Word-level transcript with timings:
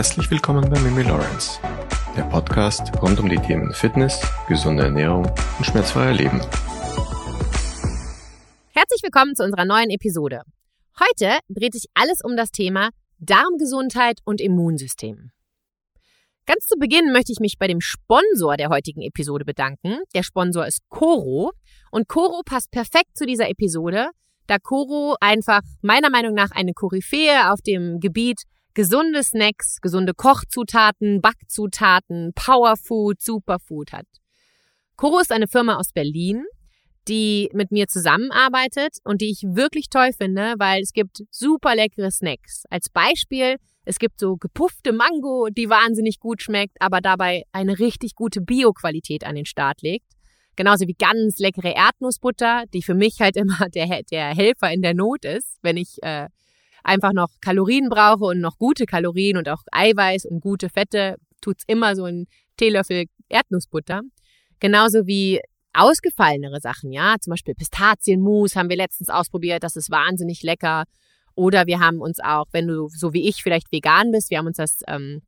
Herzlich 0.00 0.30
willkommen 0.30 0.66
bei 0.70 0.80
Mimi 0.80 1.02
Lawrence, 1.02 1.60
der 2.16 2.22
Podcast 2.22 2.90
rund 3.02 3.20
um 3.20 3.28
die 3.28 3.36
Themen 3.36 3.70
Fitness, 3.74 4.18
gesunde 4.48 4.84
Ernährung 4.84 5.26
und 5.58 5.64
schmerzfreier 5.66 6.14
Leben. 6.14 6.40
Herzlich 8.70 9.02
willkommen 9.02 9.36
zu 9.36 9.44
unserer 9.44 9.66
neuen 9.66 9.90
Episode. 9.90 10.40
Heute 10.98 11.40
dreht 11.50 11.74
sich 11.74 11.84
alles 11.92 12.20
um 12.24 12.34
das 12.34 12.50
Thema 12.50 12.88
Darmgesundheit 13.18 14.20
und 14.24 14.40
Immunsystem. 14.40 15.32
Ganz 16.46 16.66
zu 16.66 16.78
Beginn 16.78 17.12
möchte 17.12 17.32
ich 17.32 17.40
mich 17.40 17.56
bei 17.58 17.66
dem 17.66 17.82
Sponsor 17.82 18.56
der 18.56 18.70
heutigen 18.70 19.02
Episode 19.02 19.44
bedanken. 19.44 19.98
Der 20.14 20.22
Sponsor 20.22 20.66
ist 20.66 20.80
Coro 20.88 21.52
und 21.90 22.08
Coro 22.08 22.40
passt 22.42 22.70
perfekt 22.70 23.18
zu 23.18 23.26
dieser 23.26 23.50
Episode, 23.50 24.08
da 24.46 24.56
Coro 24.58 25.16
einfach 25.20 25.60
meiner 25.82 26.08
Meinung 26.08 26.32
nach 26.32 26.52
eine 26.52 26.72
Koryphäe 26.72 27.52
auf 27.52 27.60
dem 27.60 28.00
Gebiet 28.00 28.44
gesunde 28.80 29.22
Snacks, 29.22 29.82
gesunde 29.82 30.14
Kochzutaten, 30.14 31.20
Backzutaten, 31.20 32.32
Powerfood, 32.34 33.20
Superfood 33.20 33.92
hat. 33.92 34.06
Coro 34.96 35.18
ist 35.18 35.32
eine 35.32 35.48
Firma 35.48 35.76
aus 35.76 35.92
Berlin, 35.92 36.46
die 37.06 37.50
mit 37.52 37.72
mir 37.72 37.88
zusammenarbeitet 37.88 38.96
und 39.04 39.20
die 39.20 39.30
ich 39.30 39.42
wirklich 39.42 39.90
toll 39.90 40.12
finde, 40.16 40.54
weil 40.56 40.80
es 40.80 40.94
gibt 40.94 41.24
super 41.30 41.74
leckere 41.74 42.10
Snacks. 42.10 42.62
Als 42.70 42.88
Beispiel, 42.88 43.56
es 43.84 43.98
gibt 43.98 44.18
so 44.18 44.36
gepuffte 44.36 44.94
Mango, 44.94 45.48
die 45.50 45.68
wahnsinnig 45.68 46.18
gut 46.18 46.40
schmeckt, 46.40 46.78
aber 46.80 47.02
dabei 47.02 47.42
eine 47.52 47.78
richtig 47.78 48.14
gute 48.14 48.40
Bio-Qualität 48.40 49.24
an 49.24 49.34
den 49.34 49.44
Start 49.44 49.82
legt. 49.82 50.10
Genauso 50.56 50.86
wie 50.86 50.94
ganz 50.94 51.38
leckere 51.38 51.76
Erdnussbutter, 51.76 52.64
die 52.72 52.82
für 52.82 52.94
mich 52.94 53.20
halt 53.20 53.36
immer 53.42 53.68
der, 53.74 54.04
der 54.10 54.34
Helfer 54.34 54.72
in 54.72 54.80
der 54.80 54.94
Not 54.94 55.26
ist, 55.26 55.58
wenn 55.60 55.76
ich 55.76 55.98
äh, 56.00 56.28
einfach 56.82 57.12
noch 57.12 57.28
Kalorien 57.40 57.88
brauche 57.88 58.24
und 58.24 58.40
noch 58.40 58.58
gute 58.58 58.86
Kalorien 58.86 59.36
und 59.36 59.48
auch 59.48 59.62
Eiweiß 59.72 60.26
und 60.26 60.40
gute 60.40 60.68
Fette, 60.68 61.16
tut's 61.40 61.64
immer 61.66 61.96
so 61.96 62.04
ein 62.04 62.26
Teelöffel 62.56 63.06
Erdnussbutter. 63.28 64.02
Genauso 64.58 65.06
wie 65.06 65.40
ausgefallenere 65.72 66.60
Sachen, 66.60 66.92
ja, 66.92 67.16
zum 67.20 67.32
Beispiel 67.32 67.54
Pistazienmus 67.54 68.56
haben 68.56 68.68
wir 68.68 68.76
letztens 68.76 69.08
ausprobiert, 69.08 69.62
das 69.62 69.76
ist 69.76 69.90
wahnsinnig 69.90 70.42
lecker. 70.42 70.84
Oder 71.34 71.66
wir 71.66 71.80
haben 71.80 72.00
uns 72.00 72.18
auch, 72.20 72.46
wenn 72.52 72.66
du 72.66 72.88
so 72.88 73.12
wie 73.12 73.28
ich 73.28 73.42
vielleicht 73.42 73.72
vegan 73.72 74.10
bist, 74.10 74.30
wir 74.30 74.38
haben 74.38 74.48
uns 74.48 74.56
das 74.56 74.80
ähm, 74.88 75.22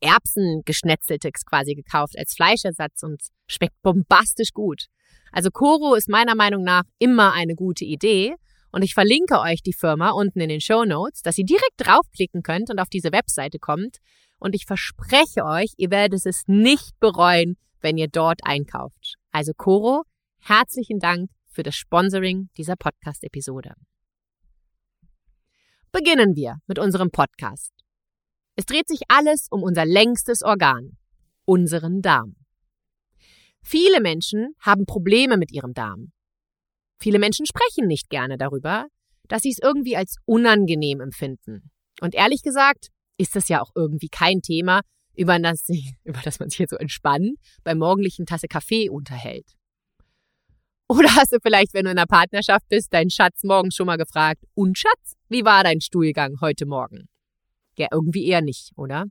Erbsengeschnetzeltes 0.00 1.44
quasi 1.44 1.74
gekauft 1.74 2.18
als 2.18 2.34
Fleischersatz 2.34 3.02
und 3.02 3.22
schmeckt 3.46 3.80
bombastisch 3.82 4.52
gut. 4.52 4.86
Also 5.32 5.50
Koro 5.50 5.94
ist 5.94 6.08
meiner 6.08 6.34
Meinung 6.34 6.62
nach 6.62 6.84
immer 6.98 7.32
eine 7.32 7.54
gute 7.54 7.84
Idee. 7.84 8.34
Und 8.74 8.82
ich 8.82 8.94
verlinke 8.94 9.38
euch 9.38 9.62
die 9.62 9.72
Firma 9.72 10.10
unten 10.10 10.40
in 10.40 10.48
den 10.48 10.60
Show 10.60 10.84
Notes, 10.84 11.22
dass 11.22 11.38
ihr 11.38 11.44
direkt 11.44 11.74
draufklicken 11.76 12.42
könnt 12.42 12.70
und 12.70 12.80
auf 12.80 12.88
diese 12.88 13.12
Webseite 13.12 13.60
kommt. 13.60 13.98
Und 14.40 14.56
ich 14.56 14.66
verspreche 14.66 15.44
euch, 15.44 15.72
ihr 15.76 15.92
werdet 15.92 16.26
es 16.26 16.42
nicht 16.48 16.98
bereuen, 16.98 17.56
wenn 17.82 17.96
ihr 17.98 18.08
dort 18.08 18.40
einkauft. 18.42 19.14
Also 19.30 19.52
Coro, 19.56 20.02
herzlichen 20.40 20.98
Dank 20.98 21.30
für 21.46 21.62
das 21.62 21.76
Sponsoring 21.76 22.48
dieser 22.56 22.74
Podcast-Episode. 22.74 23.74
Beginnen 25.92 26.34
wir 26.34 26.56
mit 26.66 26.80
unserem 26.80 27.12
Podcast. 27.12 27.70
Es 28.56 28.66
dreht 28.66 28.88
sich 28.88 29.02
alles 29.06 29.46
um 29.52 29.62
unser 29.62 29.84
längstes 29.84 30.42
Organ, 30.42 30.98
unseren 31.44 32.02
Darm. 32.02 32.34
Viele 33.62 34.00
Menschen 34.00 34.56
haben 34.58 34.84
Probleme 34.84 35.36
mit 35.36 35.52
ihrem 35.52 35.74
Darm. 35.74 36.13
Viele 37.04 37.18
Menschen 37.18 37.44
sprechen 37.44 37.86
nicht 37.86 38.08
gerne 38.08 38.38
darüber, 38.38 38.86
dass 39.28 39.42
sie 39.42 39.50
es 39.50 39.58
irgendwie 39.58 39.94
als 39.94 40.16
unangenehm 40.24 41.02
empfinden. 41.02 41.70
Und 42.00 42.14
ehrlich 42.14 42.40
gesagt, 42.40 42.88
ist 43.18 43.36
das 43.36 43.48
ja 43.48 43.60
auch 43.60 43.72
irgendwie 43.74 44.08
kein 44.08 44.40
Thema, 44.40 44.80
über 45.14 45.38
das, 45.38 45.68
über 46.04 46.22
das 46.24 46.40
man 46.40 46.48
sich 46.48 46.60
jetzt 46.60 46.70
so 46.70 46.78
entspannen 46.78 47.34
beim 47.62 47.76
morgendlichen 47.76 48.24
Tasse 48.24 48.48
Kaffee 48.48 48.88
unterhält. 48.88 49.52
Oder 50.88 51.14
hast 51.14 51.32
du 51.32 51.40
vielleicht, 51.42 51.74
wenn 51.74 51.84
du 51.84 51.90
in 51.90 51.98
einer 51.98 52.06
Partnerschaft 52.06 52.66
bist, 52.70 52.94
deinen 52.94 53.10
Schatz 53.10 53.42
morgens 53.42 53.74
schon 53.74 53.84
mal 53.86 53.98
gefragt, 53.98 54.42
und 54.54 54.78
Schatz, 54.78 55.12
wie 55.28 55.44
war 55.44 55.62
dein 55.62 55.82
Stuhlgang 55.82 56.40
heute 56.40 56.64
Morgen? 56.64 57.10
Ja, 57.76 57.88
irgendwie 57.92 58.26
eher 58.26 58.40
nicht, 58.40 58.72
oder? 58.78 59.04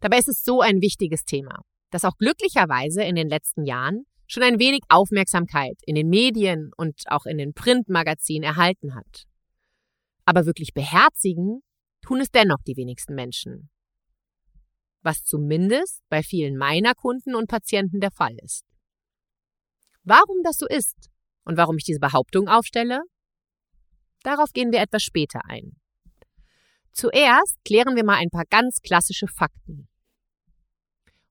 Dabei 0.00 0.18
ist 0.18 0.28
es 0.28 0.42
so 0.42 0.62
ein 0.62 0.80
wichtiges 0.80 1.24
Thema, 1.24 1.60
das 1.92 2.04
auch 2.04 2.16
glücklicherweise 2.18 3.04
in 3.04 3.14
den 3.14 3.28
letzten 3.28 3.64
Jahren 3.64 4.07
schon 4.28 4.42
ein 4.42 4.58
wenig 4.58 4.82
Aufmerksamkeit 4.88 5.76
in 5.84 5.96
den 5.96 6.08
Medien 6.08 6.70
und 6.76 7.02
auch 7.06 7.26
in 7.26 7.38
den 7.38 7.54
Printmagazinen 7.54 8.44
erhalten 8.44 8.94
hat. 8.94 9.24
Aber 10.24 10.46
wirklich 10.46 10.74
beherzigen 10.74 11.62
tun 12.02 12.20
es 12.20 12.30
dennoch 12.30 12.62
die 12.66 12.76
wenigsten 12.76 13.14
Menschen. 13.14 13.70
Was 15.00 15.24
zumindest 15.24 16.02
bei 16.10 16.22
vielen 16.22 16.56
meiner 16.56 16.94
Kunden 16.94 17.34
und 17.34 17.48
Patienten 17.48 18.00
der 18.00 18.10
Fall 18.10 18.36
ist. 18.42 18.64
Warum 20.02 20.42
das 20.44 20.58
so 20.58 20.66
ist 20.68 21.08
und 21.44 21.56
warum 21.56 21.78
ich 21.78 21.84
diese 21.84 22.00
Behauptung 22.00 22.48
aufstelle? 22.48 23.00
Darauf 24.22 24.52
gehen 24.52 24.72
wir 24.72 24.80
etwas 24.80 25.02
später 25.02 25.40
ein. 25.46 25.76
Zuerst 26.92 27.56
klären 27.64 27.96
wir 27.96 28.04
mal 28.04 28.16
ein 28.16 28.30
paar 28.30 28.44
ganz 28.50 28.80
klassische 28.82 29.28
Fakten. 29.28 29.88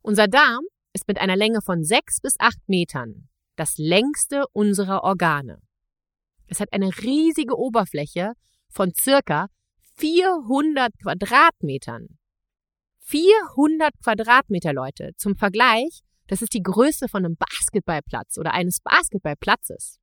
Unser 0.02 0.28
Darm 0.28 0.64
ist 0.98 1.08
mit 1.08 1.20
einer 1.20 1.36
Länge 1.36 1.62
von 1.62 1.84
sechs 1.84 2.20
bis 2.22 2.40
acht 2.40 2.68
Metern 2.68 3.30
das 3.56 3.78
längste 3.78 4.48
unserer 4.52 5.04
Organe. 5.04 5.62
Es 6.48 6.60
hat 6.60 6.74
eine 6.74 6.90
riesige 6.98 7.56
Oberfläche 7.56 8.34
von 8.68 8.94
circa 8.96 9.48
400 9.98 10.92
Quadratmetern. 11.04 12.18
400 13.00 13.92
Quadratmeter, 14.04 14.74
Leute. 14.74 15.12
Zum 15.18 15.36
Vergleich, 15.36 16.02
das 16.28 16.42
ist 16.42 16.54
die 16.54 16.64
Größe 16.64 17.08
von 17.08 17.26
einem 17.26 17.38
Basketballplatz 17.38 18.40
oder 18.40 18.54
eines 18.54 18.80
Basketballplatzes. 18.82 20.00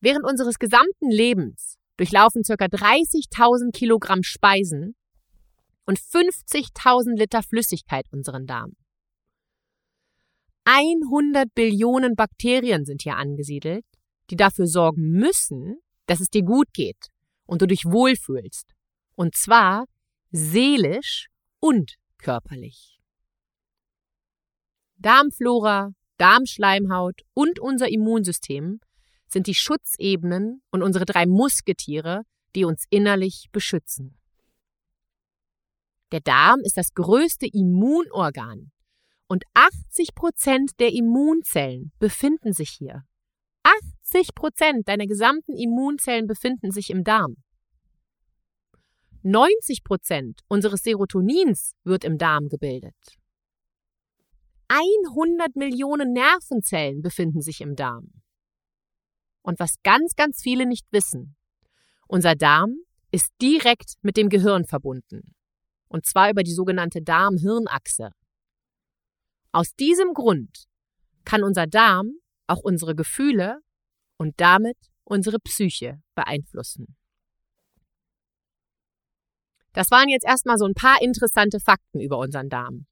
Während 0.00 0.26
unseres 0.26 0.58
gesamten 0.58 1.10
Lebens 1.10 1.76
durchlaufen 1.96 2.44
circa 2.44 2.66
30.000 2.66 3.72
Kilogramm 3.72 4.22
Speisen 4.22 4.96
und 5.86 5.98
50.000 5.98 7.16
Liter 7.16 7.42
Flüssigkeit 7.42 8.06
unseren 8.12 8.46
Darm. 8.46 8.76
100 10.64 11.54
Billionen 11.54 12.14
Bakterien 12.16 12.84
sind 12.84 13.02
hier 13.02 13.16
angesiedelt, 13.16 13.84
die 14.30 14.36
dafür 14.36 14.66
sorgen 14.66 15.10
müssen, 15.10 15.76
dass 16.06 16.20
es 16.20 16.30
dir 16.30 16.42
gut 16.42 16.72
geht 16.72 17.08
und 17.46 17.60
du 17.62 17.66
dich 17.66 17.84
wohlfühlst. 17.84 18.72
Und 19.14 19.36
zwar 19.36 19.84
seelisch 20.30 21.28
und 21.60 21.96
körperlich. 22.18 22.98
Darmflora, 24.96 25.90
Darmschleimhaut 26.16 27.20
und 27.34 27.60
unser 27.60 27.88
Immunsystem 27.88 28.80
sind 29.28 29.46
die 29.46 29.54
Schutzebenen 29.54 30.62
und 30.70 30.82
unsere 30.82 31.04
drei 31.04 31.26
Musketiere, 31.26 32.22
die 32.54 32.64
uns 32.64 32.84
innerlich 32.88 33.48
beschützen. 33.52 34.18
Der 36.12 36.20
Darm 36.20 36.60
ist 36.60 36.76
das 36.76 36.94
größte 36.94 37.46
Immunorgan 37.46 38.70
und 39.26 39.44
80 39.54 40.14
Prozent 40.14 40.80
der 40.80 40.92
Immunzellen 40.92 41.92
befinden 41.98 42.52
sich 42.52 42.70
hier. 42.70 43.04
80 43.62 44.34
Prozent 44.34 44.88
deiner 44.88 45.06
gesamten 45.06 45.56
Immunzellen 45.56 46.26
befinden 46.26 46.70
sich 46.70 46.90
im 46.90 47.04
Darm. 47.04 47.36
90 49.22 49.84
Prozent 49.84 50.42
unseres 50.48 50.82
Serotonins 50.82 51.72
wird 51.82 52.04
im 52.04 52.18
Darm 52.18 52.48
gebildet. 52.48 52.94
100 54.68 55.56
Millionen 55.56 56.12
Nervenzellen 56.12 57.00
befinden 57.00 57.40
sich 57.40 57.60
im 57.60 57.74
Darm. 57.74 58.12
Und 59.42 59.60
was 59.60 59.76
ganz, 59.82 60.14
ganz 60.14 60.42
viele 60.42 60.66
nicht 60.66 60.86
wissen, 60.90 61.36
unser 62.06 62.34
Darm 62.34 62.76
ist 63.10 63.30
direkt 63.40 63.94
mit 64.02 64.16
dem 64.16 64.28
Gehirn 64.28 64.64
verbunden. 64.64 65.34
Und 65.88 66.06
zwar 66.06 66.30
über 66.30 66.42
die 66.42 66.52
sogenannte 66.52 67.00
Darm-Hirn-Achse. 67.00 68.10
Aus 69.54 69.76
diesem 69.76 70.14
Grund 70.14 70.64
kann 71.24 71.44
unser 71.44 71.68
Darm 71.68 72.18
auch 72.48 72.58
unsere 72.58 72.96
Gefühle 72.96 73.60
und 74.16 74.40
damit 74.40 74.76
unsere 75.04 75.38
Psyche 75.38 76.02
beeinflussen. 76.16 76.96
Das 79.72 79.92
waren 79.92 80.08
jetzt 80.08 80.26
erstmal 80.26 80.58
so 80.58 80.64
ein 80.64 80.74
paar 80.74 81.00
interessante 81.00 81.60
Fakten 81.60 82.00
über 82.00 82.18
unseren 82.18 82.48
Darm. 82.48 82.86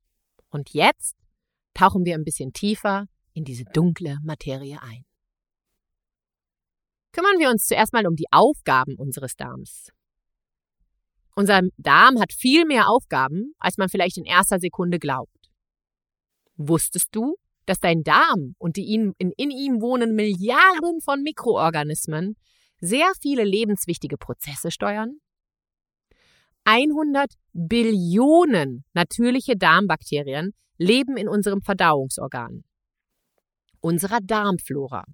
Und 0.51 0.71
jetzt 0.73 1.17
tauchen 1.75 2.05
wir 2.05 2.15
ein 2.15 2.23
bisschen 2.23 2.53
tiefer 2.53 3.07
in 3.33 3.43
diese 3.43 3.65
dunkle 3.65 4.19
Materie 4.23 4.81
ein. 4.81 5.05
Kümmern 7.11 7.41
wir 7.41 7.51
uns 7.51 7.67
zuerst 7.67 7.93
mal 7.93 8.07
um 8.07 8.15
die 8.15 8.31
Aufgaben 8.31 8.95
unseres 8.95 9.35
Darms. 9.35 9.91
Unser 11.35 11.63
Darm 11.77 12.21
hat 12.21 12.33
viel 12.33 12.67
mehr 12.67 12.89
Aufgaben, 12.89 13.53
als 13.59 13.79
man 13.79 13.89
vielleicht 13.89 14.17
in 14.17 14.25
erster 14.25 14.61
Sekunde 14.61 15.01
glaubt. 15.01 15.42
Wusstest 16.57 17.09
du, 17.13 17.37
dass 17.67 17.81
dein 17.81 18.03
Darm 18.03 18.55
und 18.59 18.77
die 18.77 18.93
in, 18.93 19.15
in, 19.19 19.33
in 19.37 19.51
ihm 19.51 19.81
wohnen 19.81 20.15
Milliarden 20.15 21.01
von 21.01 21.23
Mikroorganismen 21.23 22.37
sehr 22.81 23.13
viele 23.21 23.45
lebenswichtige 23.45 24.19
Prozesse 24.19 24.71
steuern? 24.71 25.19
100 26.65 27.35
Billionen 27.53 28.85
natürliche 28.93 29.57
Darmbakterien 29.57 30.53
leben 30.79 31.17
in 31.17 31.29
unserem 31.29 31.61
Verdauungsorgan, 31.61 32.65
unserer 33.81 34.21
Darmflora. 34.21 35.05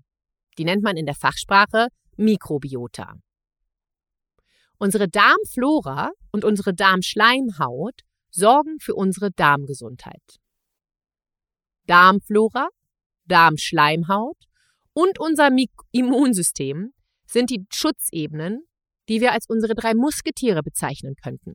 Die 0.59 0.65
nennt 0.65 0.83
man 0.83 0.97
in 0.97 1.07
der 1.07 1.15
Fachsprache 1.15 1.89
Mikrobiota. 2.17 3.15
Unsere 4.79 5.09
Darmflora 5.09 6.11
und 6.33 6.45
unsere 6.45 6.75
Darmschleimhaut 6.75 8.03
sorgen 8.31 8.79
für 8.81 8.95
unsere 8.95 9.31
Darmgesundheit. 9.31 10.39
Darmflora, 11.89 12.69
Darmschleimhaut 13.25 14.37
und 14.93 15.19
unser 15.19 15.51
Immunsystem 15.91 16.93
sind 17.27 17.51
die 17.51 17.65
Schutzebenen, 17.73 18.67
die 19.09 19.21
wir 19.21 19.33
als 19.33 19.47
unsere 19.49 19.75
drei 19.75 19.95
Musketiere 19.95 20.63
bezeichnen 20.63 21.15
könnten. 21.17 21.55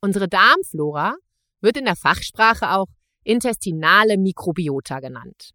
Unsere 0.00 0.28
Darmflora 0.28 1.16
wird 1.60 1.76
in 1.76 1.84
der 1.84 1.96
Fachsprache 1.96 2.70
auch 2.70 2.86
intestinale 3.24 4.16
Mikrobiota 4.16 5.00
genannt. 5.00 5.50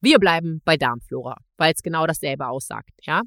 Wir 0.00 0.18
bleiben 0.18 0.60
bei 0.64 0.76
Darmflora, 0.76 1.36
weil 1.56 1.72
es 1.74 1.82
genau 1.82 2.06
dasselbe 2.06 2.46
aussagt, 2.46 2.92
ja? 3.02 3.22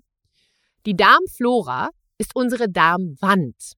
Die 0.85 0.95
Darmflora 0.95 1.89
ist 2.17 2.35
unsere 2.35 2.69
Darmwand, 2.69 3.73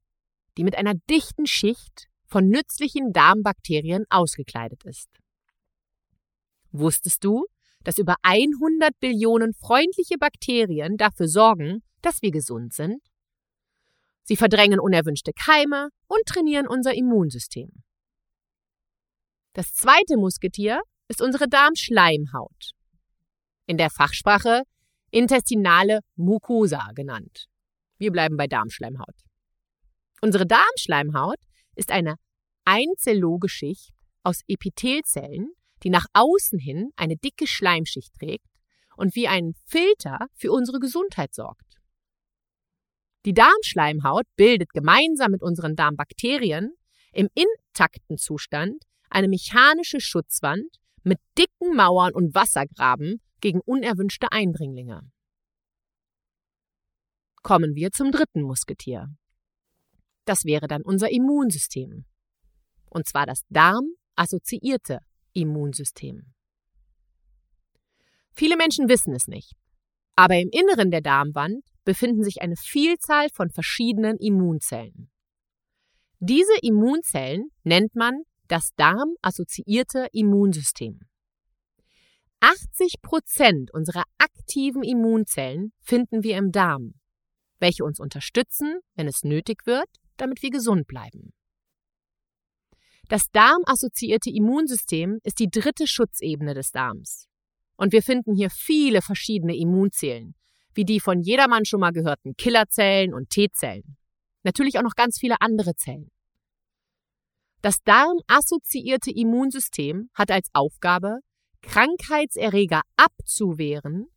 die 0.58 0.64
mit 0.64 0.76
einer 0.76 0.94
dichten 1.10 1.48
Schicht 1.48 2.11
von 2.32 2.48
nützlichen 2.48 3.12
Darmbakterien 3.12 4.06
ausgekleidet 4.10 4.86
ist. 4.86 5.10
Wusstest 6.72 7.26
du, 7.26 7.46
dass 7.84 7.98
über 7.98 8.16
100 8.24 8.98
Billionen 9.02 9.54
freundliche 9.54 10.18
Bakterien 10.18 10.96
dafür 10.96 11.28
sorgen, 11.28 11.84
dass 12.02 12.22
wir 12.22 12.32
gesund 12.32 12.74
sind? 12.74 13.02
Sie 14.24 14.38
verdrängen 14.38 14.80
unerwünschte 14.80 15.34
Keime 15.34 15.90
und 16.08 16.26
trainieren 16.26 16.68
unser 16.68 16.94
Immunsystem. 16.94 17.84
Das 19.54 19.74
zweite 19.74 20.16
Musketier 20.16 20.82
ist 21.10 21.22
unsere 21.22 21.50
Darmschleimhaut. 21.50 22.72
In 23.66 23.78
der 23.78 23.90
Fachsprache 23.90 24.64
intestinale 25.10 26.00
Mucosa 26.16 26.92
genannt. 26.96 27.48
Wir 27.98 28.12
bleiben 28.12 28.38
bei 28.38 28.48
Darmschleimhaut. 28.48 29.16
Unsere 30.22 30.48
Darmschleimhaut 30.48 31.40
ist 31.76 31.92
eine 31.92 32.16
Einzellogeschicht 32.66 33.94
aus 34.24 34.42
Epithelzellen, 34.48 35.54
die 35.84 35.90
nach 35.90 36.06
außen 36.14 36.60
hin 36.60 36.92
eine 36.96 37.18
dicke 37.18 37.48
Schleimschicht 37.48 38.14
trägt 38.14 38.48
und 38.96 39.16
wie 39.16 39.28
ein 39.28 39.54
Filter 39.66 40.28
für 40.34 40.52
unsere 40.52 40.80
Gesundheit 40.80 41.34
sorgt. 41.34 41.78
Die 43.26 43.34
Darmschleimhaut 43.34 44.26
bildet 44.36 44.72
gemeinsam 44.74 45.32
mit 45.32 45.44
unseren 45.44 45.76
Darmbakterien 45.76 46.74
im 47.12 47.30
intakten 47.36 48.18
Zustand 48.18 48.84
eine 49.10 49.28
mechanische 49.28 50.00
Schutzwand 50.00 50.78
mit 51.04 51.20
dicken 51.38 51.76
Mauern 51.76 52.14
und 52.14 52.34
Wassergraben 52.34 53.22
gegen 53.42 53.60
unerwünschte 53.62 54.32
Eindringlinge. 54.32 55.02
Kommen 57.44 57.76
wir 57.76 57.92
zum 57.92 58.12
dritten 58.12 58.44
Musketier. 58.44 59.08
Das 60.26 60.46
wäre 60.46 60.68
dann 60.68 60.84
unser 60.84 61.12
Immunsystem. 61.12 62.06
Und 62.90 63.08
zwar 63.08 63.26
das 63.26 63.42
darmassoziierte 63.50 65.00
Immunsystem. 65.34 66.34
Viele 68.34 68.58
Menschen 68.58 68.90
wissen 68.90 69.14
es 69.14 69.28
nicht, 69.28 69.54
aber 70.16 70.38
im 70.38 70.50
Inneren 70.52 70.92
der 70.92 71.02
Darmwand 71.02 71.64
befinden 71.84 72.24
sich 72.24 72.42
eine 72.42 72.56
Vielzahl 72.56 73.30
von 73.30 73.50
verschiedenen 73.50 74.18
Immunzellen. 74.18 75.10
Diese 76.20 76.54
Immunzellen 76.62 77.50
nennt 77.64 77.96
man 77.96 78.24
das 78.48 78.72
darmassoziierte 78.76 80.08
Immunsystem. 80.12 81.00
80 82.42 83.02
Prozent 83.02 83.74
unserer 83.74 84.04
aktiven 84.18 84.84
Immunzellen 84.84 85.74
finden 85.80 86.24
wir 86.24 86.38
im 86.38 86.52
Darm, 86.52 86.96
welche 87.60 87.84
uns 87.84 88.00
unterstützen, 88.00 88.80
wenn 88.96 89.08
es 89.08 89.24
nötig 89.24 89.66
wird, 89.66 89.90
damit 90.22 90.44
wir 90.44 90.52
gesund 90.52 90.88
bleiben. 90.88 91.34
Das 93.10 93.24
darmassoziierte 93.32 94.30
Immunsystem 94.30 95.20
ist 95.24 95.40
die 95.40 95.50
dritte 95.50 95.88
Schutzebene 95.88 96.54
des 96.54 96.72
Darms. 96.72 97.28
Und 97.76 97.92
wir 97.92 98.04
finden 98.04 98.36
hier 98.36 98.52
viele 98.52 99.02
verschiedene 99.02 99.58
Immunzellen, 99.58 100.36
wie 100.76 100.86
die 100.86 101.00
von 101.00 101.22
jedermann 101.22 101.66
schon 101.66 101.80
mal 101.80 101.92
gehörten 101.92 102.36
Killerzellen 102.38 103.14
und 103.14 103.32
T-Zellen. 103.32 103.98
Natürlich 104.44 104.78
auch 104.78 104.84
noch 104.84 104.96
ganz 104.96 105.18
viele 105.20 105.42
andere 105.42 105.76
Zellen. 105.76 106.12
Das 107.62 107.80
darmassoziierte 107.84 109.12
Immunsystem 109.12 110.10
hat 110.14 110.30
als 110.30 110.50
Aufgabe, 110.54 111.20
Krankheitserreger 111.64 112.82
abzuwehren, 112.96 114.08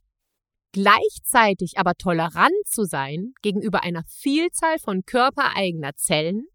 gleichzeitig 0.74 1.78
aber 1.78 1.94
tolerant 1.94 2.66
zu 2.66 2.84
sein 2.84 3.32
gegenüber 3.42 3.84
einer 3.84 4.02
Vielzahl 4.08 4.80
von 4.80 5.04
körpereigener 5.06 5.94
Zellen, 5.94 6.48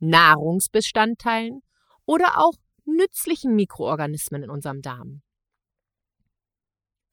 Nahrungsbestandteilen 0.00 1.60
oder 2.04 2.36
auch 2.36 2.54
nützlichen 2.84 3.54
Mikroorganismen 3.54 4.42
in 4.42 4.50
unserem 4.50 4.82
Darm. 4.82 5.22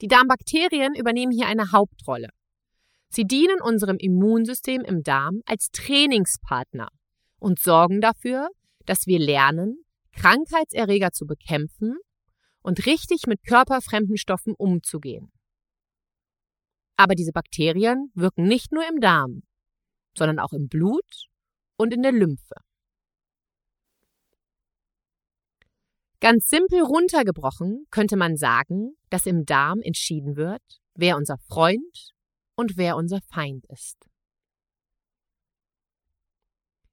Die 0.01 0.07
Darmbakterien 0.07 0.95
übernehmen 0.95 1.31
hier 1.31 1.45
eine 1.45 1.71
Hauptrolle. 1.71 2.29
Sie 3.09 3.25
dienen 3.25 3.61
unserem 3.61 3.97
Immunsystem 3.97 4.81
im 4.81 5.03
Darm 5.03 5.41
als 5.45 5.69
Trainingspartner 5.71 6.87
und 7.39 7.59
sorgen 7.59 8.01
dafür, 8.01 8.49
dass 8.87 9.05
wir 9.05 9.19
lernen, 9.19 9.83
Krankheitserreger 10.13 11.11
zu 11.11 11.27
bekämpfen 11.27 11.97
und 12.63 12.87
richtig 12.87 13.27
mit 13.27 13.43
körperfremden 13.45 14.17
Stoffen 14.17 14.55
umzugehen. 14.57 15.31
Aber 17.01 17.15
diese 17.15 17.31
Bakterien 17.31 18.11
wirken 18.13 18.43
nicht 18.43 18.71
nur 18.71 18.87
im 18.87 18.99
Darm, 18.99 19.41
sondern 20.15 20.37
auch 20.37 20.53
im 20.53 20.67
Blut 20.67 21.25
und 21.75 21.95
in 21.95 22.03
der 22.03 22.11
Lymphe. 22.11 22.53
Ganz 26.19 26.47
simpel 26.47 26.83
runtergebrochen 26.83 27.87
könnte 27.89 28.17
man 28.17 28.37
sagen, 28.37 28.91
dass 29.09 29.25
im 29.25 29.45
Darm 29.45 29.79
entschieden 29.81 30.35
wird, 30.35 30.61
wer 30.93 31.17
unser 31.17 31.39
Freund 31.39 32.11
und 32.55 32.77
wer 32.77 32.95
unser 32.95 33.19
Feind 33.33 33.65
ist. 33.69 33.97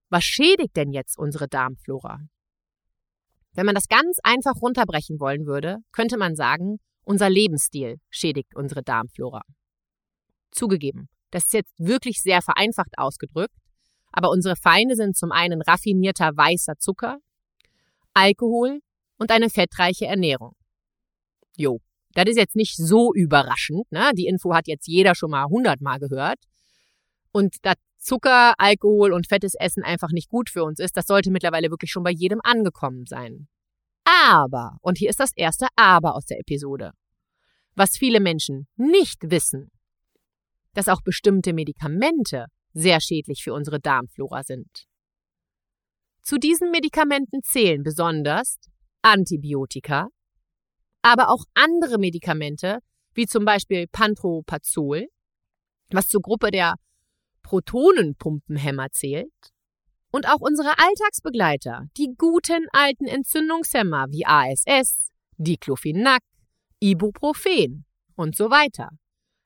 Was 0.09 0.25
schädigt 0.25 0.75
denn 0.75 0.91
jetzt 0.91 1.19
unsere 1.19 1.49
Darmflora? 1.49 2.21
Wenn 3.53 3.67
man 3.67 3.75
das 3.75 3.88
ganz 3.88 4.17
einfach 4.23 4.55
runterbrechen 4.62 5.21
wollen 5.21 5.45
würde, 5.45 5.81
könnte 5.93 6.17
man 6.17 6.35
sagen, 6.35 6.79
unser 7.05 7.29
Lebensstil 7.29 8.00
schädigt 8.09 8.57
unsere 8.57 8.83
Darmflora. 8.83 9.43
Zugegeben, 10.50 11.09
das 11.31 11.45
ist 11.45 11.52
jetzt 11.52 11.78
wirklich 11.78 12.23
sehr 12.23 12.43
vereinfacht 12.43 12.99
ausgedrückt, 12.99 13.55
aber 14.12 14.31
unsere 14.31 14.57
Feinde 14.57 14.97
sind 14.97 15.17
zum 15.17 15.33
einen 15.33 15.62
raffinierter 15.62 16.37
weißer 16.37 16.78
Zucker, 16.78 17.19
Alkohol 18.14 18.81
und 19.19 19.31
eine 19.31 19.50
fettreiche 19.50 20.07
Ernährung. 20.07 20.55
Jo, 21.57 21.81
das 22.14 22.26
ist 22.28 22.37
jetzt 22.37 22.57
nicht 22.57 22.76
so 22.76 23.12
überraschend, 23.14 23.90
ne? 23.93 24.11
Die 24.17 24.26
Info 24.26 24.55
hat 24.55 24.67
jetzt 24.67 24.87
jeder 24.87 25.14
schon 25.14 25.31
mal 25.31 25.45
hundertmal 25.45 25.99
gehört. 25.99 26.38
Und 27.33 27.57
dass 27.62 27.76
Zucker, 27.99 28.55
Alkohol 28.59 29.12
und 29.12 29.26
fettes 29.26 29.55
Essen 29.55 29.83
einfach 29.83 30.11
nicht 30.11 30.28
gut 30.28 30.50
für 30.50 30.64
uns 30.64 30.78
ist, 30.81 30.97
das 30.97 31.07
sollte 31.07 31.31
mittlerweile 31.31 31.71
wirklich 31.71 31.90
schon 31.90 32.05
bei 32.05 32.11
jedem 32.11 32.40
angekommen 32.43 33.07
sein. 33.07 33.49
Aber, 34.05 34.78
und 34.81 34.99
hier 34.99 35.11
ist 35.11 35.21
das 35.21 35.33
erste 35.37 35.67
Aber 35.76 36.14
aus 36.14 36.25
der 36.25 36.40
Episode. 36.40 36.93
Was 37.75 37.97
viele 37.97 38.21
Menschen 38.21 38.67
nicht 38.76 39.31
wissen, 39.31 39.71
dass 40.79 40.87
auch 40.87 41.03
bestimmte 41.03 41.55
Medikamente 41.55 42.47
sehr 42.73 43.01
schädlich 43.01 43.43
für 43.43 43.53
unsere 43.53 43.81
Darmflora 43.81 44.45
sind. 44.45 44.87
Zu 46.23 46.39
diesen 46.39 46.71
Medikamenten 46.71 47.43
zählen 47.43 47.83
besonders 47.83 48.59
Antibiotika, 49.03 50.07
aber 51.03 51.31
auch 51.31 51.43
andere 51.55 51.99
Medikamente, 51.99 52.79
wie 53.15 53.27
zum 53.27 53.45
Beispiel 53.45 53.89
Pantoprazol, 53.91 55.09
was 55.91 56.07
zur 56.07 56.21
Gruppe 56.21 56.53
der 56.53 56.75
Protonenpumpenhämmer 57.43 58.93
zählt, 58.93 59.35
und 60.13 60.29
auch 60.29 60.41
unsere 60.41 60.79
Alltagsbegleiter, 60.79 61.87
die 61.97 62.15
guten 62.17 62.69
alten 62.71 63.07
Entzündungshemmer 63.07 64.07
wie 64.11 64.25
ASS, 64.25 65.09
Diclofenac, 65.39 66.23
Ibuprofen 66.79 67.85
und 68.15 68.37
so 68.37 68.49
weiter. 68.51 68.91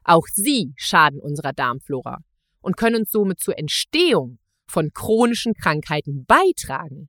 Auch 0.05 0.27
sie 0.33 0.73
schaden 0.77 1.21
unserer 1.21 1.53
Darmflora 1.53 2.19
und 2.61 2.77
können 2.77 3.05
somit 3.05 3.41
zur 3.41 3.59
Entstehung 3.59 4.39
von 4.67 4.91
chronischen 4.93 5.55
Krankheiten 5.55 6.25
beitragen. 6.25 7.09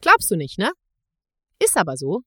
Glaubst 0.00 0.30
du 0.30 0.36
nicht, 0.36 0.58
ne? 0.58 0.70
Ist 1.58 1.76
aber 1.76 1.96
so. 1.96 2.22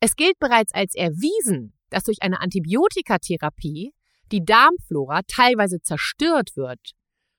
Es 0.00 0.16
gilt 0.16 0.38
bereits 0.38 0.72
als 0.74 0.94
erwiesen, 0.94 1.72
dass 1.90 2.04
durch 2.04 2.22
eine 2.22 2.40
Antibiotikatherapie 2.40 3.92
die 4.32 4.44
Darmflora 4.44 5.20
teilweise 5.26 5.80
zerstört 5.80 6.56
wird 6.56 6.92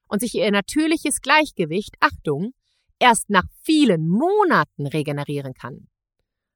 und 0.07 0.19
sich 0.19 0.35
ihr 0.35 0.51
natürliches 0.51 1.21
Gleichgewicht, 1.21 1.95
Achtung, 1.99 2.53
erst 2.99 3.29
nach 3.29 3.45
vielen 3.63 4.07
Monaten 4.07 4.87
regenerieren 4.87 5.53
kann. 5.53 5.87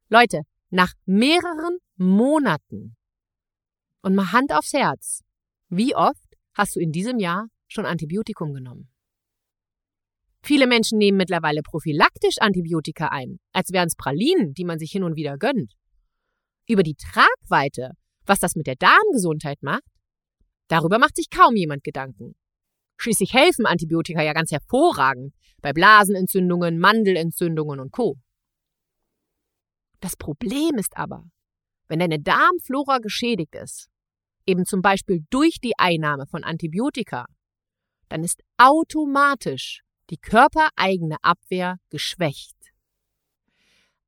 Leute, 0.10 0.42
nach 0.70 0.94
mehreren 1.06 1.78
Monaten. 1.96 2.96
Und 4.02 4.16
mal 4.16 4.32
Hand 4.32 4.54
aufs 4.54 4.74
Herz. 4.74 5.24
Wie 5.70 5.96
oft 5.96 6.36
hast 6.54 6.76
du 6.76 6.80
in 6.80 6.92
diesem 6.92 7.20
Jahr 7.20 7.48
schon 7.68 7.86
Antibiotikum 7.86 8.54
genommen? 8.54 8.90
Viele 10.42 10.68
Menschen 10.68 10.98
nehmen 10.98 11.18
mittlerweile 11.18 11.62
prophylaktisch 11.62 12.36
Antibiotika 12.40 13.10
ein, 13.10 13.40
als 13.52 13.72
wären 13.72 13.88
es 13.88 13.96
Pralinen, 13.96 14.54
die 14.54 14.64
man 14.64 14.80
sich 14.80 14.92
hin 14.92 15.04
und 15.04 15.16
wieder 15.16 15.38
gönnt. 15.38 15.74
Über 16.68 16.84
die 16.84 16.96
Tragweite, 16.96 17.92
was 18.26 18.40
das 18.40 18.56
mit 18.56 18.68
der 18.68 18.76
Darmgesundheit 18.76 19.62
macht, 19.62 19.84
darüber 20.70 20.98
macht 20.98 21.18
sich 21.18 21.30
kaum 21.30 21.56
jemand 21.56 21.84
Gedanken. 21.84 22.36
Schließlich 22.98 23.34
helfen 23.34 23.66
Antibiotika 23.66 24.22
ja 24.22 24.34
ganz 24.34 24.52
hervorragend 24.52 25.34
bei 25.62 25.74
Blasenentzündungen, 25.74 26.80
Mandelentzündungen 26.80 27.80
und 27.80 27.92
Co. 27.92 28.18
Das 30.00 30.16
Problem 30.16 30.76
ist 30.78 30.96
aber, 30.96 31.24
wenn 31.90 32.00
deine 32.00 32.20
Darmflora 32.20 33.00
geschädigt 33.00 33.56
ist, 33.56 33.90
eben 34.46 34.66
zum 34.66 34.82
Beispiel 34.82 35.26
durch 35.30 35.58
die 35.62 35.74
Einnahme 35.78 36.26
von 36.28 36.44
Antibiotika, 36.44 37.26
dann 38.08 38.24
ist 38.24 38.42
automatisch 38.58 39.82
die 40.10 40.18
körpereigene 40.18 41.18
Abwehr 41.22 41.78
geschwächt. 41.90 42.56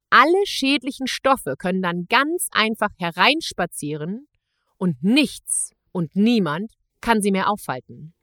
Alle 0.09 0.45
schädlichen 0.45 1.07
Stoffe 1.07 1.55
können 1.57 1.81
dann 1.81 2.05
ganz 2.09 2.47
einfach 2.51 2.89
hereinspazieren 2.97 4.27
und 4.77 5.01
nichts 5.03 5.71
und 5.91 6.15
niemand 6.15 6.73
kann 7.01 7.21
sie 7.21 7.31
mehr 7.31 7.49
aufhalten. 7.49 8.13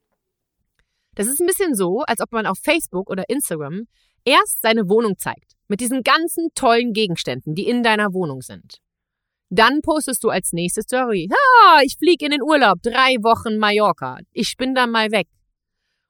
Das 1.15 1.27
ist 1.27 1.41
ein 1.41 1.47
bisschen 1.47 1.75
so, 1.75 2.03
als 2.07 2.21
ob 2.21 2.31
man 2.31 2.47
auf 2.47 2.59
Facebook 2.63 3.11
oder 3.11 3.29
Instagram 3.29 3.87
erst 4.25 4.61
seine 4.61 4.89
Wohnung 4.89 5.17
zeigt, 5.19 5.55
mit 5.67 5.81
diesen 5.81 6.03
ganzen 6.03 6.49
tollen 6.55 6.93
Gegenständen, 6.93 7.55
die 7.55 7.67
in 7.67 7.83
deiner 7.83 8.13
Wohnung 8.13 8.43
sind. 8.43 8.79
Dann 9.51 9.81
postest 9.81 10.23
du 10.25 10.29
als 10.29 10.53
nächste 10.53 10.83
Story, 10.83 11.29
ha, 11.33 11.81
ich 11.83 11.97
fliege 11.97 12.27
in 12.27 12.33
den 12.33 12.43
Urlaub, 12.43 12.83
drei 12.83 13.17
Wochen 13.23 13.59
Mallorca, 13.59 14.19
ich 14.33 14.57
bin 14.59 14.75
dann 14.75 14.91
mal 14.91 15.11
weg. 15.11 15.27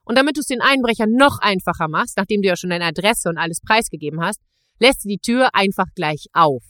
Und 0.04 0.16
damit 0.16 0.36
du 0.36 0.40
es 0.40 0.46
den 0.46 0.60
Einbrechern 0.60 1.12
noch 1.12 1.38
einfacher 1.40 1.86
machst, 1.86 2.16
nachdem 2.16 2.42
du 2.42 2.48
ja 2.48 2.56
schon 2.56 2.70
deine 2.70 2.86
Adresse 2.86 3.28
und 3.28 3.38
alles 3.38 3.60
preisgegeben 3.60 4.20
hast, 4.20 4.40
lässt 4.80 5.04
du 5.04 5.08
die 5.08 5.18
Tür 5.18 5.50
einfach 5.54 5.86
gleich 5.94 6.26
auf. 6.32 6.64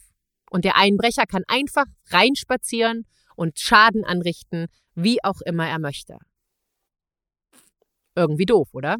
Und 0.51 0.65
der 0.65 0.77
Einbrecher 0.77 1.25
kann 1.25 1.43
einfach 1.47 1.85
reinspazieren 2.11 3.07
und 3.37 3.59
Schaden 3.59 4.05
anrichten, 4.05 4.67
wie 4.95 5.23
auch 5.23 5.41
immer 5.43 5.69
er 5.69 5.79
möchte. 5.79 6.19
Irgendwie 8.17 8.47
doof, 8.47 8.69
oder? 8.73 8.97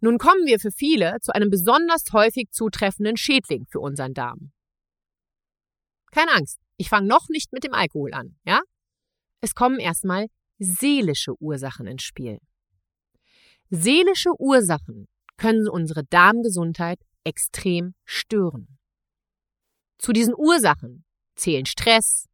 Nun 0.00 0.18
kommen 0.18 0.46
wir 0.46 0.58
für 0.58 0.72
viele 0.72 1.18
zu 1.20 1.34
einem 1.34 1.50
besonders 1.50 2.04
häufig 2.12 2.50
zutreffenden 2.50 3.16
Schädling 3.16 3.66
für 3.70 3.78
unseren 3.78 4.14
Darm. 4.14 4.52
Keine 6.12 6.32
Angst, 6.32 6.60
ich 6.76 6.88
fange 6.88 7.08
noch 7.08 7.28
nicht 7.28 7.52
mit 7.52 7.64
dem 7.64 7.74
Alkohol 7.74 8.12
an, 8.12 8.36
ja? 8.44 8.60
Es 9.40 9.54
kommen 9.54 9.80
erstmal 9.80 10.26
seelische 10.58 11.34
Ursachen 11.40 11.86
ins 11.86 12.02
Spiel. 12.02 12.38
Seelische 13.70 14.30
Ursachen 14.38 15.08
können 15.38 15.68
unsere 15.68 16.04
Darmgesundheit 16.04 17.00
extrem 17.24 17.94
stören. 18.04 18.78
Zu 19.98 20.12
diesen 20.12 20.34
Ursachen 20.36 21.04
zählen 21.34 21.66
Stress, 21.66 22.28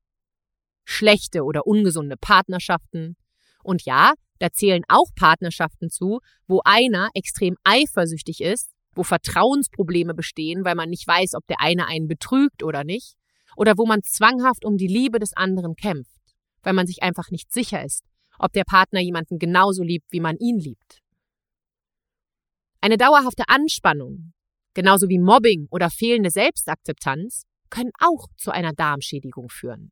schlechte 0.84 1.44
oder 1.44 1.66
ungesunde 1.66 2.16
Partnerschaften 2.16 3.16
und 3.62 3.84
ja, 3.84 4.14
da 4.38 4.50
zählen 4.50 4.82
auch 4.88 5.14
Partnerschaften 5.14 5.90
zu, 5.90 6.20
wo 6.46 6.62
einer 6.64 7.10
extrem 7.14 7.56
eifersüchtig 7.64 8.40
ist, 8.40 8.72
wo 8.94 9.02
Vertrauensprobleme 9.04 10.14
bestehen, 10.14 10.64
weil 10.64 10.74
man 10.74 10.88
nicht 10.88 11.06
weiß, 11.06 11.34
ob 11.34 11.46
der 11.46 11.60
eine 11.60 11.86
einen 11.86 12.08
betrügt 12.08 12.62
oder 12.62 12.84
nicht, 12.84 13.17
oder 13.58 13.76
wo 13.76 13.86
man 13.86 14.02
zwanghaft 14.04 14.64
um 14.64 14.76
die 14.76 14.86
Liebe 14.86 15.18
des 15.18 15.36
anderen 15.36 15.74
kämpft, 15.74 16.20
weil 16.62 16.74
man 16.74 16.86
sich 16.86 17.02
einfach 17.02 17.30
nicht 17.30 17.52
sicher 17.52 17.84
ist, 17.84 18.04
ob 18.38 18.52
der 18.52 18.62
Partner 18.62 19.00
jemanden 19.00 19.40
genauso 19.40 19.82
liebt, 19.82 20.12
wie 20.12 20.20
man 20.20 20.36
ihn 20.36 20.58
liebt. 20.58 21.00
Eine 22.80 22.96
dauerhafte 22.96 23.42
Anspannung, 23.48 24.32
genauso 24.74 25.08
wie 25.08 25.18
Mobbing 25.18 25.66
oder 25.72 25.90
fehlende 25.90 26.30
Selbstakzeptanz, 26.30 27.46
können 27.68 27.90
auch 27.98 28.28
zu 28.36 28.52
einer 28.52 28.72
Darmschädigung 28.72 29.48
führen. 29.48 29.90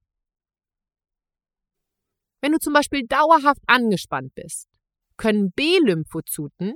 Wenn 2.40 2.52
du 2.52 2.58
zum 2.58 2.72
Beispiel 2.72 3.04
dauerhaft 3.04 3.62
angespannt 3.66 4.32
bist, 4.36 4.68
können 5.16 5.50
B-Lymphozyten, 5.50 6.74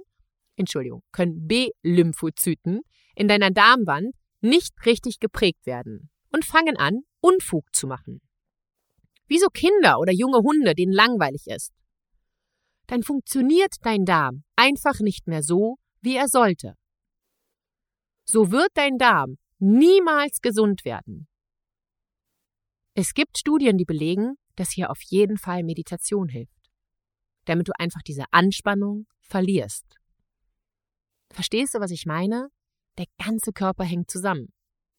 Entschuldigung, 0.56 1.04
können 1.12 1.46
B-Lymphozyten 1.46 2.80
in 3.14 3.28
deiner 3.28 3.52
Darmwand 3.52 4.16
nicht 4.40 4.74
richtig 4.84 5.20
geprägt 5.20 5.66
werden 5.66 6.10
und 6.32 6.44
fangen 6.44 6.76
an, 6.76 7.02
Unfug 7.20 7.74
zu 7.74 7.86
machen. 7.86 8.20
Wie 9.26 9.38
so 9.38 9.48
Kinder 9.48 9.98
oder 9.98 10.12
junge 10.12 10.38
Hunde, 10.38 10.74
denen 10.74 10.92
langweilig 10.92 11.46
ist. 11.46 11.72
Dann 12.86 13.02
funktioniert 13.02 13.74
dein 13.82 14.04
Darm 14.04 14.42
einfach 14.56 15.00
nicht 15.00 15.28
mehr 15.28 15.42
so, 15.42 15.76
wie 16.00 16.16
er 16.16 16.28
sollte. 16.28 16.74
So 18.24 18.50
wird 18.50 18.70
dein 18.74 18.98
Darm 18.98 19.36
niemals 19.58 20.40
gesund 20.40 20.84
werden. 20.84 21.28
Es 22.94 23.14
gibt 23.14 23.38
Studien, 23.38 23.76
die 23.76 23.84
belegen, 23.84 24.34
dass 24.56 24.72
hier 24.72 24.90
auf 24.90 25.00
jeden 25.02 25.38
Fall 25.38 25.62
Meditation 25.62 26.28
hilft, 26.28 26.70
damit 27.44 27.68
du 27.68 27.72
einfach 27.78 28.02
diese 28.02 28.24
Anspannung 28.30 29.06
verlierst. 29.20 29.84
Verstehst 31.32 31.74
du, 31.74 31.80
was 31.80 31.92
ich 31.92 32.06
meine? 32.06 32.48
Der 32.98 33.06
ganze 33.24 33.52
Körper 33.52 33.84
hängt 33.84 34.10
zusammen. 34.10 34.52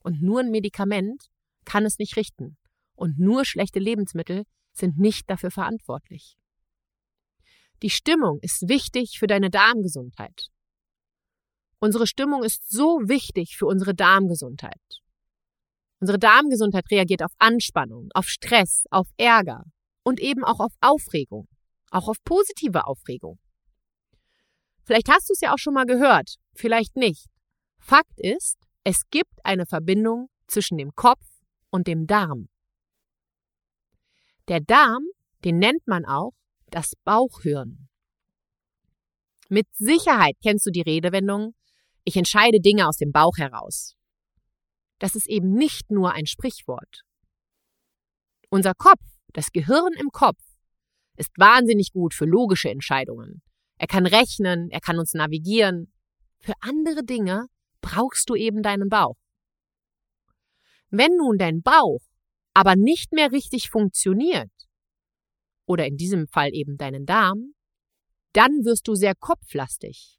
Und 0.03 0.21
nur 0.21 0.39
ein 0.39 0.51
Medikament 0.51 1.29
kann 1.65 1.85
es 1.85 1.99
nicht 1.99 2.15
richten 2.15 2.57
und 2.95 3.19
nur 3.19 3.45
schlechte 3.45 3.79
Lebensmittel 3.79 4.45
sind 4.73 4.97
nicht 4.97 5.29
dafür 5.29 5.51
verantwortlich. 5.51 6.37
Die 7.81 7.89
Stimmung 7.89 8.39
ist 8.41 8.69
wichtig 8.69 9.17
für 9.17 9.27
deine 9.27 9.49
Darmgesundheit. 9.49 10.49
Unsere 11.79 12.05
Stimmung 12.05 12.43
ist 12.43 12.69
so 12.69 12.99
wichtig 13.05 13.57
für 13.57 13.65
unsere 13.65 13.95
Darmgesundheit. 13.95 15.01
Unsere 15.99 16.19
Darmgesundheit 16.19 16.89
reagiert 16.91 17.23
auf 17.23 17.31
Anspannung, 17.39 18.09
auf 18.13 18.27
Stress, 18.27 18.83
auf 18.91 19.07
Ärger 19.17 19.63
und 20.03 20.19
eben 20.19 20.43
auch 20.43 20.59
auf 20.59 20.73
Aufregung, 20.79 21.47
auch 21.89 22.07
auf 22.07 22.17
positive 22.23 22.85
Aufregung. 22.85 23.39
Vielleicht 24.83 25.09
hast 25.09 25.29
du 25.29 25.33
es 25.33 25.41
ja 25.41 25.53
auch 25.53 25.59
schon 25.59 25.73
mal 25.73 25.85
gehört, 25.85 26.35
vielleicht 26.53 26.95
nicht. 26.95 27.25
Fakt 27.79 28.19
ist, 28.19 28.57
es 28.83 29.09
gibt 29.09 29.39
eine 29.43 29.65
Verbindung 29.65 30.29
zwischen 30.47 30.77
dem 30.77 30.95
Kopf 30.95 31.25
und 31.69 31.87
dem 31.87 32.07
Darm. 32.07 32.49
Der 34.47 34.59
Darm, 34.59 35.03
den 35.45 35.59
nennt 35.59 35.87
man 35.87 36.05
auch 36.05 36.33
das 36.71 36.93
Bauchhirn. 37.03 37.87
Mit 39.49 39.67
Sicherheit 39.75 40.35
kennst 40.41 40.65
du 40.65 40.71
die 40.71 40.81
Redewendung, 40.81 41.53
ich 42.03 42.17
entscheide 42.17 42.59
Dinge 42.59 42.87
aus 42.87 42.97
dem 42.97 43.11
Bauch 43.11 43.37
heraus. 43.37 43.95
Das 44.97 45.15
ist 45.15 45.27
eben 45.27 45.53
nicht 45.53 45.91
nur 45.91 46.13
ein 46.13 46.25
Sprichwort. 46.25 47.03
Unser 48.49 48.73
Kopf, 48.73 49.01
das 49.33 49.51
Gehirn 49.51 49.93
im 49.99 50.09
Kopf, 50.11 50.41
ist 51.17 51.31
wahnsinnig 51.37 51.91
gut 51.91 52.13
für 52.13 52.25
logische 52.25 52.69
Entscheidungen. 52.69 53.43
Er 53.77 53.87
kann 53.87 54.05
rechnen, 54.05 54.69
er 54.71 54.79
kann 54.79 54.97
uns 54.97 55.13
navigieren. 55.13 55.93
Für 56.39 56.53
andere 56.61 57.03
Dinge 57.03 57.47
brauchst 57.81 58.29
du 58.29 58.35
eben 58.35 58.61
deinen 58.61 58.89
Bauch. 58.89 59.17
Wenn 60.89 61.15
nun 61.17 61.37
dein 61.37 61.61
Bauch 61.61 62.01
aber 62.53 62.75
nicht 62.75 63.13
mehr 63.13 63.31
richtig 63.31 63.69
funktioniert, 63.69 64.51
oder 65.65 65.87
in 65.87 65.97
diesem 65.97 66.27
Fall 66.27 66.49
eben 66.53 66.77
deinen 66.77 67.05
Darm, 67.05 67.53
dann 68.33 68.51
wirst 68.63 68.87
du 68.87 68.95
sehr 68.95 69.15
kopflastig. 69.15 70.17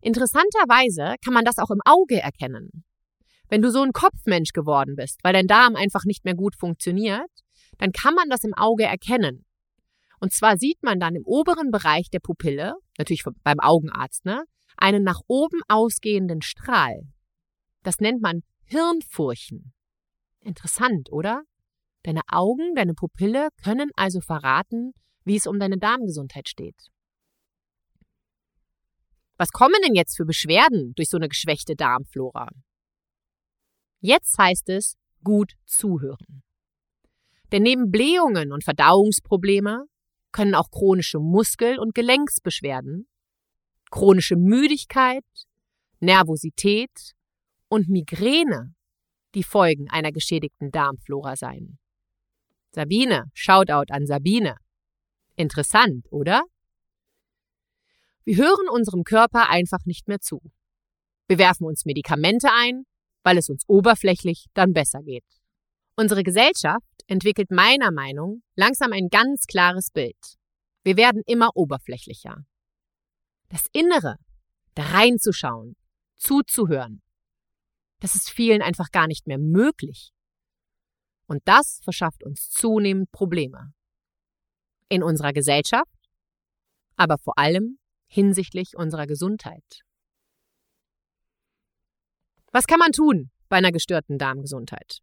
Interessanterweise 0.00 1.14
kann 1.24 1.32
man 1.32 1.44
das 1.44 1.58
auch 1.58 1.70
im 1.70 1.80
Auge 1.84 2.20
erkennen. 2.20 2.84
Wenn 3.48 3.62
du 3.62 3.70
so 3.70 3.82
ein 3.82 3.92
Kopfmensch 3.92 4.52
geworden 4.52 4.96
bist, 4.96 5.20
weil 5.22 5.32
dein 5.32 5.46
Darm 5.46 5.76
einfach 5.76 6.04
nicht 6.04 6.24
mehr 6.24 6.34
gut 6.34 6.56
funktioniert, 6.56 7.30
dann 7.78 7.92
kann 7.92 8.14
man 8.14 8.28
das 8.28 8.44
im 8.44 8.54
Auge 8.54 8.84
erkennen. 8.84 9.44
Und 10.20 10.32
zwar 10.32 10.56
sieht 10.56 10.82
man 10.82 11.00
dann 11.00 11.14
im 11.14 11.24
oberen 11.24 11.70
Bereich 11.70 12.08
der 12.10 12.20
Pupille, 12.20 12.74
natürlich 12.98 13.24
beim 13.42 13.60
Augenarzt, 13.60 14.24
ne, 14.24 14.44
einen 14.76 15.02
nach 15.02 15.20
oben 15.26 15.60
ausgehenden 15.68 16.42
Strahl. 16.42 17.02
Das 17.82 17.98
nennt 17.98 18.22
man 18.22 18.42
Hirnfurchen. 18.64 19.72
Interessant, 20.40 21.10
oder? 21.10 21.42
Deine 22.02 22.22
Augen, 22.28 22.74
deine 22.74 22.94
Pupille 22.94 23.48
können 23.62 23.90
also 23.96 24.20
verraten, 24.20 24.92
wie 25.24 25.36
es 25.36 25.46
um 25.46 25.58
deine 25.58 25.78
Darmgesundheit 25.78 26.48
steht. 26.48 26.76
Was 29.36 29.50
kommen 29.50 29.80
denn 29.84 29.94
jetzt 29.94 30.16
für 30.16 30.24
Beschwerden 30.24 30.92
durch 30.94 31.08
so 31.08 31.16
eine 31.16 31.28
geschwächte 31.28 31.74
Darmflora? 31.74 32.48
Jetzt 34.00 34.38
heißt 34.38 34.68
es 34.68 34.96
gut 35.24 35.54
zuhören. 35.64 36.42
Denn 37.50 37.62
neben 37.62 37.90
Blähungen 37.90 38.52
und 38.52 38.64
Verdauungsprobleme 38.64 39.86
können 40.30 40.54
auch 40.54 40.70
chronische 40.70 41.18
Muskel- 41.18 41.78
und 41.78 41.94
Gelenksbeschwerden, 41.94 43.08
chronische 43.94 44.34
Müdigkeit, 44.34 45.24
Nervosität 46.00 47.12
und 47.68 47.88
Migräne 47.88 48.74
die 49.36 49.44
Folgen 49.44 49.88
einer 49.88 50.10
geschädigten 50.10 50.72
Darmflora 50.72 51.36
sein. 51.36 51.78
Sabine, 52.72 53.26
Shoutout 53.34 53.92
an 53.92 54.04
Sabine. 54.04 54.56
Interessant, 55.36 56.08
oder? 56.10 56.42
Wir 58.24 58.36
hören 58.36 58.68
unserem 58.68 59.04
Körper 59.04 59.48
einfach 59.48 59.84
nicht 59.84 60.08
mehr 60.08 60.18
zu. 60.18 60.40
Wir 61.28 61.38
werfen 61.38 61.64
uns 61.64 61.84
Medikamente 61.84 62.48
ein, 62.52 62.86
weil 63.22 63.38
es 63.38 63.48
uns 63.48 63.62
oberflächlich 63.68 64.46
dann 64.54 64.72
besser 64.72 65.02
geht. 65.04 65.24
Unsere 65.94 66.24
Gesellschaft 66.24 67.04
entwickelt 67.06 67.52
meiner 67.52 67.92
Meinung 67.92 68.42
langsam 68.56 68.92
ein 68.92 69.06
ganz 69.08 69.46
klares 69.46 69.92
Bild. 69.92 70.18
Wir 70.82 70.96
werden 70.96 71.22
immer 71.26 71.50
oberflächlicher. 71.54 72.44
Das 73.54 73.66
Innere, 73.72 74.16
da 74.74 74.82
reinzuschauen, 74.82 75.76
zuzuhören, 76.16 77.04
das 78.00 78.16
ist 78.16 78.28
vielen 78.28 78.62
einfach 78.62 78.90
gar 78.90 79.06
nicht 79.06 79.28
mehr 79.28 79.38
möglich. 79.38 80.10
Und 81.28 81.40
das 81.44 81.78
verschafft 81.84 82.24
uns 82.24 82.50
zunehmend 82.50 83.12
Probleme. 83.12 83.72
In 84.88 85.04
unserer 85.04 85.32
Gesellschaft, 85.32 85.94
aber 86.96 87.16
vor 87.16 87.38
allem 87.38 87.78
hinsichtlich 88.08 88.72
unserer 88.76 89.06
Gesundheit. 89.06 89.84
Was 92.50 92.66
kann 92.66 92.80
man 92.80 92.90
tun 92.90 93.30
bei 93.48 93.58
einer 93.58 93.70
gestörten 93.70 94.18
Darmgesundheit? 94.18 94.98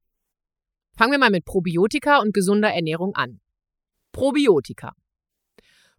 Fangen 0.98 1.14
wir 1.14 1.20
mal 1.20 1.32
mit 1.32 1.46
Probiotika 1.46 2.20
und 2.20 2.34
gesunder 2.34 2.74
Ernährung 2.74 3.16
an. 3.16 3.40
Probiotika. 4.12 4.92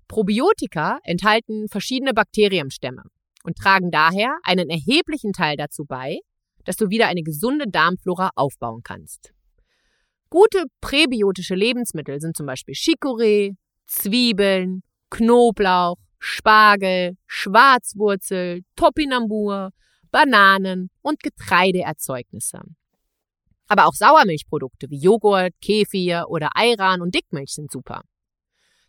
Probiotika 0.09 0.99
enthalten 1.04 1.68
verschiedene 1.68 2.14
Bakterienstämme 2.14 3.02
und 3.44 3.56
tragen 3.56 3.90
daher 3.90 4.38
einen 4.44 4.71
erheblichen 4.71 5.32
Teil 5.32 5.56
dazu 5.56 5.85
bei, 5.85 6.18
dass 6.64 6.76
du 6.76 6.90
wieder 6.90 7.09
eine 7.09 7.23
gesunde 7.23 7.66
Darmflora 7.68 8.30
aufbauen 8.37 8.82
kannst. 8.82 9.32
Gute 10.30 10.64
präbiotische 10.80 11.54
Lebensmittel 11.54 12.21
sind 12.21 12.37
zum 12.37 12.47
Beispiel 12.47 12.75
Chicorée, 12.75 13.54
Zwiebeln, 13.87 14.82
Knoblauch, 15.11 15.99
Spargel, 16.18 17.16
Schwarzwurzel, 17.26 18.62
Topinambur, 18.76 19.71
Bananen 20.11 20.90
und 21.02 21.23
Getreideerzeugnisse. 21.23 22.61
Aber 23.68 23.87
auch 23.87 23.94
Sauermilchprodukte 23.94 24.88
wie 24.90 25.00
Joghurt, 25.00 25.54
Kefir 25.61 26.26
oder 26.28 26.50
Ayran 26.54 27.00
und 27.00 27.14
Dickmilch 27.14 27.54
sind 27.54 27.71
super. 27.71 28.02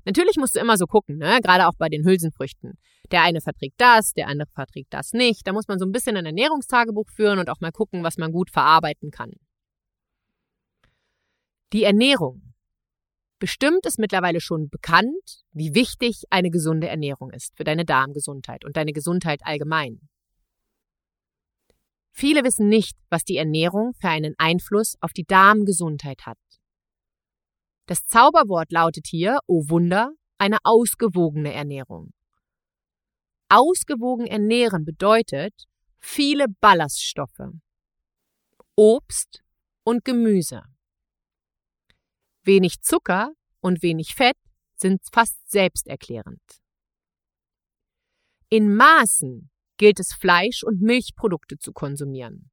Natürlich 0.06 0.36
musst 0.38 0.56
du 0.56 0.60
immer 0.60 0.78
so 0.78 0.86
gucken, 0.86 1.18
ne? 1.18 1.40
gerade 1.42 1.68
auch 1.68 1.76
bei 1.78 1.90
den 1.90 2.06
Hülsenfrüchten. 2.06 2.74
Der 3.12 3.22
eine 3.22 3.42
verträgt 3.42 3.80
das, 3.80 4.14
der 4.14 4.28
andere 4.28 4.50
verträgt 4.54 4.94
das 4.94 5.14
nicht. 5.14 5.48
Da 5.48 5.54
muss 5.54 5.68
man 5.68 5.80
so 5.80 5.86
ein 5.86 5.92
bisschen 5.92 6.18
ein 6.18 6.26
Ernährungstagebuch 6.26 7.10
führen 7.10 7.40
und 7.40 7.50
auch 7.50 7.60
mal 7.62 7.72
gucken, 7.72 8.04
was 8.04 8.18
man 8.18 8.32
gut 8.32 8.50
verarbeiten 8.50 9.12
kann. 9.12 9.32
Die 11.72 11.84
Ernährung. 11.84 12.54
Bestimmt 13.40 13.86
ist 13.86 14.00
mittlerweile 14.00 14.40
schon 14.40 14.70
bekannt, 14.70 15.44
wie 15.52 15.74
wichtig 15.74 16.24
eine 16.30 16.50
gesunde 16.50 16.88
Ernährung 16.88 17.32
ist 17.32 17.58
für 17.58 17.64
deine 17.64 17.84
Darmgesundheit 17.84 18.64
und 18.64 18.78
deine 18.78 18.94
Gesundheit 18.94 19.42
allgemein. 19.44 20.00
Viele 22.16 22.44
wissen 22.44 22.70
nicht, 22.70 22.96
was 23.10 23.24
die 23.24 23.38
Ernährung 23.38 23.94
für 24.00 24.10
einen 24.10 24.36
Einfluss 24.38 24.96
auf 25.02 25.14
die 25.14 25.26
Darmgesundheit 25.26 26.26
hat. 26.26 26.38
Das 27.86 28.06
Zauberwort 28.06 28.72
lautet 28.72 29.08
hier, 29.08 29.40
oh 29.48 29.64
Wunder, 29.68 30.12
eine 30.38 30.58
ausgewogene 30.64 31.54
Ernährung. 31.54 32.14
Ausgewogen 33.50 34.26
ernähren 34.26 34.86
bedeutet 34.86 35.54
viele 36.00 36.48
Ballaststoffe, 36.60 37.52
Obst 38.76 39.44
und 39.84 40.06
Gemüse. 40.06 40.64
Wenig 42.44 42.82
Zucker 42.82 43.34
und 43.60 43.84
wenig 43.84 44.16
Fett 44.16 44.38
sind 44.76 45.02
fast 45.12 45.38
selbsterklärend. 45.50 46.42
In 48.50 48.76
Maßen 48.76 49.50
gilt 49.78 50.00
es 50.00 50.14
Fleisch- 50.14 50.64
und 50.64 50.82
Milchprodukte 50.82 51.58
zu 51.58 51.74
konsumieren. 51.74 52.52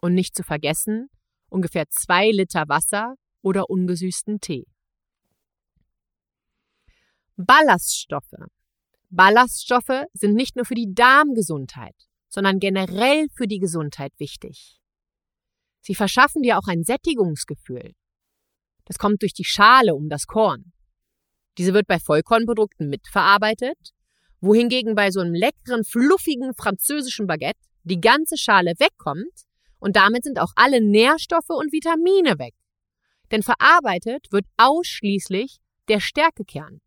Und 0.00 0.14
nicht 0.14 0.34
zu 0.34 0.42
vergessen, 0.42 1.08
ungefähr 1.48 1.88
zwei 1.88 2.30
Liter 2.30 2.68
Wasser 2.68 3.14
oder 3.42 3.68
ungesüßten 3.68 4.40
Tee. 4.40 4.66
Ballaststoffe. 7.36 8.34
Ballaststoffe 9.10 10.06
sind 10.14 10.34
nicht 10.34 10.56
nur 10.56 10.64
für 10.64 10.74
die 10.74 10.94
Darmgesundheit, 10.94 11.94
sondern 12.28 12.58
generell 12.60 13.26
für 13.34 13.46
die 13.46 13.58
Gesundheit 13.58 14.12
wichtig. 14.18 14.80
Sie 15.80 15.94
verschaffen 15.94 16.42
dir 16.42 16.58
auch 16.58 16.68
ein 16.68 16.84
Sättigungsgefühl. 16.84 17.92
Das 18.84 18.98
kommt 18.98 19.22
durch 19.22 19.34
die 19.34 19.44
Schale 19.44 19.94
um 19.94 20.08
das 20.08 20.26
Korn. 20.26 20.72
Diese 21.58 21.74
wird 21.74 21.86
bei 21.86 21.98
Vollkornprodukten 21.98 22.88
mitverarbeitet, 22.88 23.78
wohingegen 24.40 24.94
bei 24.94 25.10
so 25.10 25.20
einem 25.20 25.34
leckeren, 25.34 25.84
fluffigen 25.84 26.54
französischen 26.54 27.26
Baguette 27.26 27.60
die 27.84 28.00
ganze 28.00 28.38
Schale 28.38 28.74
wegkommt 28.78 29.46
und 29.78 29.96
damit 29.96 30.24
sind 30.24 30.38
auch 30.38 30.52
alle 30.54 30.80
Nährstoffe 30.80 31.50
und 31.50 31.72
Vitamine 31.72 32.38
weg 32.38 32.54
denn 33.32 33.42
verarbeitet 33.42 34.30
wird 34.30 34.46
ausschließlich 34.56 35.58
der 35.88 36.00
Stärkekern. 36.00 36.80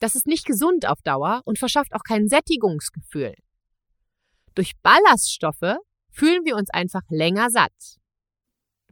Das 0.00 0.14
ist 0.14 0.26
nicht 0.26 0.44
gesund 0.44 0.86
auf 0.86 1.00
Dauer 1.02 1.42
und 1.44 1.58
verschafft 1.58 1.94
auch 1.94 2.02
kein 2.02 2.28
Sättigungsgefühl. 2.28 3.34
Durch 4.54 4.72
Ballaststoffe 4.82 5.78
fühlen 6.10 6.44
wir 6.44 6.56
uns 6.56 6.70
einfach 6.70 7.02
länger 7.08 7.50
satt. 7.50 7.98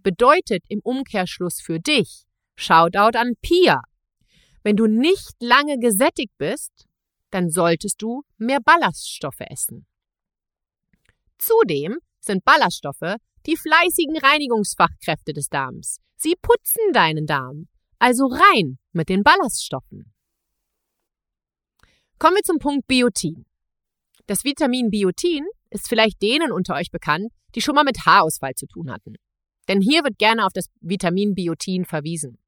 Bedeutet 0.02 0.64
im 0.68 0.80
Umkehrschluss 0.82 1.60
für 1.60 1.80
dich, 1.80 2.24
Shoutout 2.56 3.18
an 3.18 3.34
Pia. 3.40 3.82
Wenn 4.62 4.76
du 4.76 4.86
nicht 4.86 5.34
lange 5.40 5.78
gesättigt 5.78 6.32
bist, 6.38 6.86
dann 7.30 7.50
solltest 7.50 8.00
du 8.02 8.22
mehr 8.36 8.60
Ballaststoffe 8.60 9.40
essen. 9.40 9.86
Zudem 11.38 11.98
sind 12.20 12.44
Ballaststoffe 12.44 13.16
die 13.48 13.56
fleißigen 13.56 14.18
Reinigungsfachkräfte 14.18 15.32
des 15.32 15.48
Darms. 15.48 16.00
Sie 16.16 16.34
putzen 16.40 16.92
deinen 16.92 17.26
Darm. 17.26 17.68
Also 17.98 18.26
rein 18.26 18.78
mit 18.92 19.08
den 19.08 19.24
Ballaststoffen. 19.24 20.12
Kommen 22.18 22.36
wir 22.36 22.42
zum 22.42 22.58
Punkt 22.58 22.86
Biotin. 22.86 23.46
Das 24.26 24.44
Vitamin 24.44 24.90
Biotin 24.90 25.46
ist 25.70 25.88
vielleicht 25.88 26.20
denen 26.20 26.52
unter 26.52 26.74
euch 26.74 26.90
bekannt, 26.90 27.32
die 27.54 27.62
schon 27.62 27.74
mal 27.74 27.84
mit 27.84 28.04
Haarausfall 28.04 28.54
zu 28.54 28.66
tun 28.66 28.90
hatten. 28.90 29.14
Denn 29.66 29.80
hier 29.80 30.04
wird 30.04 30.18
gerne 30.18 30.44
auf 30.44 30.52
das 30.52 30.68
Vitamin 30.80 31.34
Biotin 31.34 31.84
verwiesen. 31.86 32.38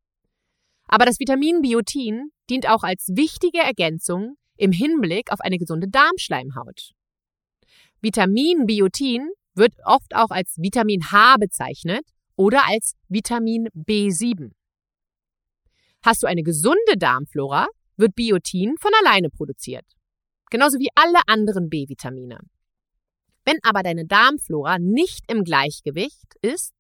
Aber 0.87 1.07
das 1.07 1.19
Vitamin 1.19 1.63
Biotin 1.63 2.31
dient 2.51 2.69
auch 2.69 2.83
als 2.83 3.09
wichtige 3.15 3.59
Ergänzung 3.59 4.37
im 4.57 4.73
Hinblick 4.73 5.33
auf 5.33 5.41
eine 5.41 5.57
gesunde 5.57 5.89
Darmschleimhaut. 5.89 6.91
Vitamin 8.01 8.67
Biotin 8.67 9.31
wird 9.61 9.75
oft 9.85 10.17
auch 10.17 10.31
als 10.31 10.57
Vitamin 10.57 11.13
H 11.13 11.37
bezeichnet 11.39 12.05
oder 12.35 12.67
als 12.67 12.97
Vitamin 13.09 13.69
B7. 13.75 14.51
Hast 16.03 16.23
du 16.23 16.27
eine 16.27 16.43
gesunde 16.43 16.97
Darmflora, 16.97 17.69
wird 17.97 18.15
Biotin 18.15 18.77
von 18.81 18.91
alleine 19.05 19.29
produziert. 19.29 19.85
Genauso 20.51 20.79
wie 20.79 20.89
alle 20.95 21.21
anderen 21.27 21.69
B-Vitamine. 21.69 22.39
Wenn 23.45 23.59
aber 23.63 23.83
deine 23.83 24.07
Darmflora 24.07 24.79
nicht 24.79 25.31
im 25.31 25.45
Gleichgewicht 25.45 26.35
ist 26.41 26.75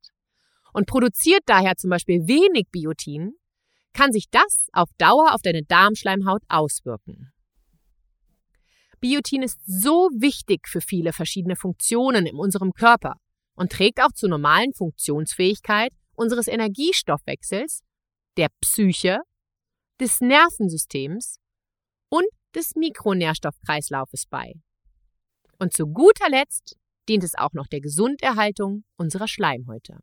und 0.72 0.86
produziert 0.86 1.42
daher 1.46 1.76
zum 1.76 1.90
Beispiel 1.90 2.26
wenig 2.26 2.68
Biotin, 2.70 3.34
kann 3.92 4.12
sich 4.12 4.30
das 4.30 4.68
auf 4.72 4.88
Dauer 4.98 5.34
auf 5.34 5.42
deine 5.42 5.62
Darmschleimhaut 5.64 6.42
auswirken. 6.48 7.32
Biotin 9.00 9.42
ist 9.42 9.60
so 9.66 10.10
wichtig 10.12 10.68
für 10.68 10.80
viele 10.80 11.12
verschiedene 11.12 11.56
Funktionen 11.56 12.26
in 12.26 12.36
unserem 12.36 12.72
Körper 12.72 13.16
und 13.54 13.72
trägt 13.72 14.00
auch 14.02 14.12
zur 14.12 14.28
normalen 14.28 14.72
Funktionsfähigkeit 14.74 15.92
unseres 16.14 16.48
Energiestoffwechsels, 16.48 17.80
der 18.36 18.48
Psyche, 18.60 19.20
des 20.00 20.20
Nervensystems 20.20 21.38
und 22.08 22.26
des 22.54 22.74
Mikronährstoffkreislaufes 22.74 24.26
bei. 24.26 24.54
Und 25.58 25.74
zu 25.74 25.86
guter 25.86 26.28
Letzt 26.30 26.76
dient 27.08 27.24
es 27.24 27.34
auch 27.34 27.52
noch 27.52 27.66
der 27.66 27.80
Gesunderhaltung 27.80 28.84
unserer 28.96 29.28
Schleimhäute. 29.28 29.98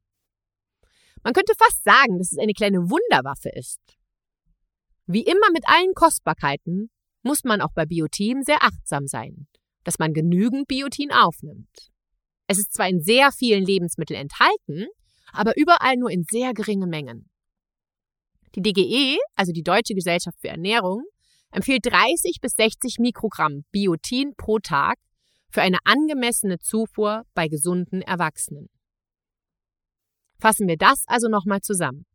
Man 1.23 1.33
könnte 1.33 1.53
fast 1.57 1.83
sagen, 1.83 2.19
dass 2.19 2.31
es 2.31 2.37
eine 2.37 2.53
kleine 2.53 2.89
Wunderwaffe 2.89 3.49
ist. 3.49 3.79
Wie 5.07 5.23
immer 5.23 5.51
mit 5.51 5.67
allen 5.67 5.93
Kostbarkeiten 5.93 6.89
muss 7.27 7.43
man 7.43 7.61
auch 7.61 7.73
bei 7.73 7.85
Biotin 7.85 8.43
sehr 8.43 8.63
achtsam 8.63 9.05
sein, 9.05 9.47
dass 9.83 9.99
man 9.99 10.13
genügend 10.13 10.67
Biotin 10.67 11.11
aufnimmt. 11.11 11.91
Es 12.47 12.57
ist 12.57 12.73
zwar 12.73 12.87
in 12.87 13.01
sehr 13.01 13.31
vielen 13.31 13.65
Lebensmitteln 13.65 14.19
enthalten, 14.19 14.87
aber 15.33 15.55
überall 15.57 15.97
nur 15.97 16.09
in 16.09 16.23
sehr 16.23 16.53
geringen 16.53 16.89
Mengen. 16.89 17.29
Die 18.55 18.61
DGE, 18.61 19.19
also 19.35 19.51
die 19.51 19.63
Deutsche 19.63 19.93
Gesellschaft 19.93 20.39
für 20.39 20.47
Ernährung, 20.47 21.03
empfiehlt 21.51 21.85
30 21.85 22.37
bis 22.41 22.53
60 22.53 22.97
Mikrogramm 22.99 23.65
Biotin 23.71 24.33
pro 24.35 24.59
Tag 24.59 24.97
für 25.49 25.61
eine 25.61 25.79
angemessene 25.83 26.59
Zufuhr 26.59 27.23
bei 27.33 27.47
gesunden 27.47 28.01
Erwachsenen. 28.01 28.69
Fassen 30.39 30.67
wir 30.67 30.77
das 30.77 31.03
also 31.07 31.27
nochmal 31.29 31.61
zusammen. 31.61 32.05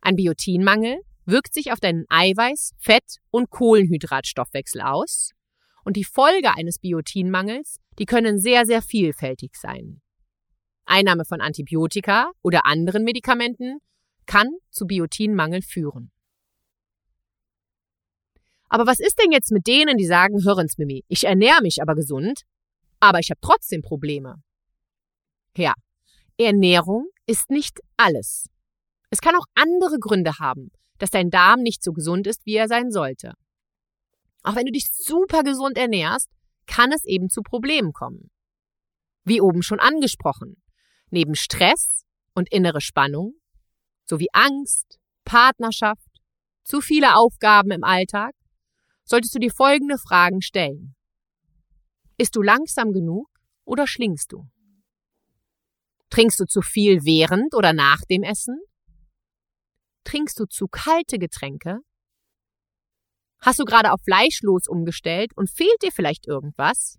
Ein 0.00 0.16
Biotinmangel 0.16 1.00
wirkt 1.30 1.54
sich 1.54 1.72
auf 1.72 1.80
deinen 1.80 2.04
Eiweiß-, 2.08 2.72
Fett- 2.78 3.18
und 3.30 3.50
Kohlenhydratstoffwechsel 3.50 4.80
aus 4.80 5.30
und 5.84 5.96
die 5.96 6.04
Folge 6.04 6.54
eines 6.56 6.78
Biotinmangels, 6.78 7.78
die 7.98 8.06
können 8.06 8.38
sehr, 8.38 8.66
sehr 8.66 8.82
vielfältig 8.82 9.56
sein. 9.56 10.00
Einnahme 10.84 11.24
von 11.24 11.40
Antibiotika 11.40 12.30
oder 12.42 12.66
anderen 12.66 13.04
Medikamenten 13.04 13.78
kann 14.26 14.48
zu 14.70 14.86
Biotinmangel 14.86 15.62
führen. 15.62 16.10
Aber 18.68 18.86
was 18.86 19.00
ist 19.00 19.20
denn 19.20 19.32
jetzt 19.32 19.50
mit 19.50 19.66
denen, 19.66 19.96
die 19.96 20.06
sagen, 20.06 20.44
hören's 20.44 20.78
Mimi, 20.78 21.04
ich 21.08 21.24
ernähre 21.24 21.62
mich 21.62 21.82
aber 21.82 21.94
gesund, 21.94 22.42
aber 23.00 23.18
ich 23.18 23.30
habe 23.30 23.40
trotzdem 23.40 23.82
Probleme? 23.82 24.36
Ja, 25.56 25.74
Ernährung 26.38 27.08
ist 27.26 27.50
nicht 27.50 27.80
alles. 27.96 28.46
Es 29.10 29.20
kann 29.20 29.34
auch 29.34 29.46
andere 29.54 29.98
Gründe 29.98 30.38
haben, 30.38 30.70
dass 31.00 31.10
dein 31.10 31.30
Darm 31.30 31.60
nicht 31.60 31.82
so 31.82 31.92
gesund 31.92 32.26
ist, 32.26 32.46
wie 32.46 32.54
er 32.54 32.68
sein 32.68 32.90
sollte. 32.90 33.32
Auch 34.42 34.54
wenn 34.54 34.66
du 34.66 34.72
dich 34.72 34.88
super 34.92 35.42
gesund 35.42 35.76
ernährst, 35.76 36.28
kann 36.66 36.92
es 36.92 37.04
eben 37.04 37.28
zu 37.28 37.42
Problemen 37.42 37.92
kommen. 37.92 38.30
Wie 39.24 39.40
oben 39.40 39.62
schon 39.62 39.80
angesprochen, 39.80 40.62
neben 41.10 41.34
Stress 41.34 42.04
und 42.34 42.50
innere 42.52 42.80
Spannung 42.80 43.34
sowie 44.04 44.28
Angst, 44.32 44.98
Partnerschaft, 45.24 46.06
zu 46.64 46.80
viele 46.80 47.16
Aufgaben 47.16 47.70
im 47.70 47.84
Alltag, 47.84 48.34
solltest 49.04 49.34
du 49.34 49.38
dir 49.38 49.50
folgende 49.50 49.98
Fragen 49.98 50.42
stellen. 50.42 50.94
Ist 52.16 52.36
du 52.36 52.42
langsam 52.42 52.92
genug 52.92 53.28
oder 53.64 53.86
schlingst 53.86 54.32
du? 54.32 54.48
Trinkst 56.10 56.40
du 56.40 56.44
zu 56.44 56.60
viel 56.60 57.04
während 57.04 57.54
oder 57.54 57.72
nach 57.72 58.00
dem 58.10 58.22
Essen? 58.22 58.60
Trinkst 60.04 60.38
du 60.38 60.46
zu 60.46 60.66
kalte 60.68 61.18
Getränke? 61.18 61.78
Hast 63.40 63.58
du 63.58 63.64
gerade 63.64 63.92
auf 63.92 64.00
fleischlos 64.04 64.66
umgestellt 64.66 65.32
und 65.36 65.50
fehlt 65.50 65.82
dir 65.82 65.92
vielleicht 65.92 66.26
irgendwas? 66.26 66.98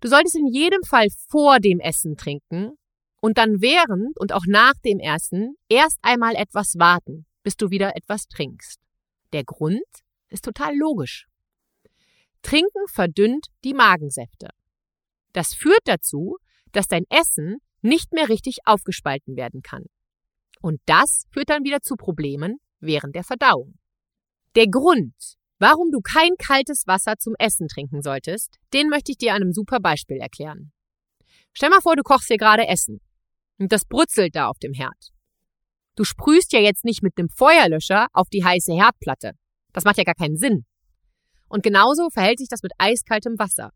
Du 0.00 0.08
solltest 0.08 0.34
in 0.34 0.48
jedem 0.48 0.82
Fall 0.82 1.06
vor 1.28 1.60
dem 1.60 1.78
Essen 1.78 2.16
trinken 2.16 2.72
und 3.20 3.38
dann 3.38 3.60
während 3.60 4.18
und 4.18 4.32
auch 4.32 4.44
nach 4.46 4.74
dem 4.84 4.98
Essen 4.98 5.54
erst 5.68 5.98
einmal 6.02 6.34
etwas 6.34 6.74
warten, 6.76 7.24
bis 7.42 7.56
du 7.56 7.70
wieder 7.70 7.96
etwas 7.96 8.26
trinkst. 8.26 8.80
Der 9.32 9.44
Grund 9.44 9.86
ist 10.28 10.44
total 10.44 10.76
logisch. 10.76 11.28
Trinken 12.42 12.86
verdünnt 12.88 13.46
die 13.64 13.74
Magensäfte. 13.74 14.48
Das 15.32 15.54
führt 15.54 15.82
dazu, 15.84 16.38
dass 16.72 16.88
dein 16.88 17.04
Essen 17.08 17.58
nicht 17.82 18.12
mehr 18.12 18.28
richtig 18.28 18.58
aufgespalten 18.64 19.36
werden 19.36 19.62
kann. 19.62 19.84
Und 20.60 20.80
das 20.86 21.24
führt 21.30 21.50
dann 21.50 21.64
wieder 21.64 21.80
zu 21.80 21.96
Problemen 21.96 22.58
während 22.80 23.14
der 23.14 23.24
Verdauung. 23.24 23.78
Der 24.54 24.68
Grund, 24.68 25.14
warum 25.58 25.90
du 25.90 26.00
kein 26.00 26.36
kaltes 26.38 26.86
Wasser 26.86 27.18
zum 27.18 27.34
Essen 27.38 27.68
trinken 27.68 28.02
solltest, 28.02 28.58
den 28.72 28.88
möchte 28.88 29.12
ich 29.12 29.18
dir 29.18 29.34
an 29.34 29.42
einem 29.42 29.52
super 29.52 29.80
Beispiel 29.80 30.18
erklären. 30.18 30.72
Stell 31.52 31.70
mal 31.70 31.80
vor, 31.80 31.96
du 31.96 32.02
kochst 32.02 32.28
hier 32.28 32.38
gerade 32.38 32.66
Essen 32.66 33.00
und 33.58 33.72
das 33.72 33.84
brutzelt 33.84 34.34
da 34.34 34.48
auf 34.48 34.58
dem 34.58 34.72
Herd. 34.72 35.12
Du 35.96 36.04
sprühst 36.04 36.52
ja 36.52 36.60
jetzt 36.60 36.84
nicht 36.84 37.02
mit 37.02 37.18
dem 37.18 37.28
Feuerlöscher 37.28 38.06
auf 38.12 38.28
die 38.28 38.44
heiße 38.44 38.72
Herdplatte. 38.72 39.32
Das 39.72 39.84
macht 39.84 39.98
ja 39.98 40.04
gar 40.04 40.14
keinen 40.14 40.36
Sinn. 40.36 40.64
Und 41.48 41.62
genauso 41.62 42.08
verhält 42.08 42.38
sich 42.38 42.48
das 42.48 42.62
mit 42.62 42.72
eiskaltem 42.78 43.38
Wasser. 43.38 43.72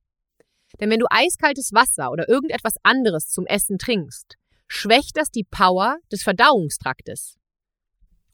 Denn 0.81 0.91
wenn 0.91 1.01
du 1.01 1.07
eiskaltes 1.11 1.73
Wasser 1.73 2.11
oder 2.11 2.29
irgendetwas 2.29 2.75
anderes 2.83 3.29
zum 3.29 3.47
Essen 3.47 3.79
trinkst, 3.79 4.37
schwächt 4.69 5.17
das 5.17 5.31
die 5.31 5.45
Power 5.45 5.99
des 6.13 6.23
Verdauungstraktes. 6.23 7.37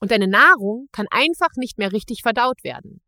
Und 0.01 0.11
deine 0.11 0.27
Nahrung 0.27 0.89
kann 0.93 1.07
einfach 1.11 1.51
nicht 1.57 1.79
mehr 1.79 1.93
richtig 1.93 2.23
verdaut 2.23 2.65
werden. 2.65 3.01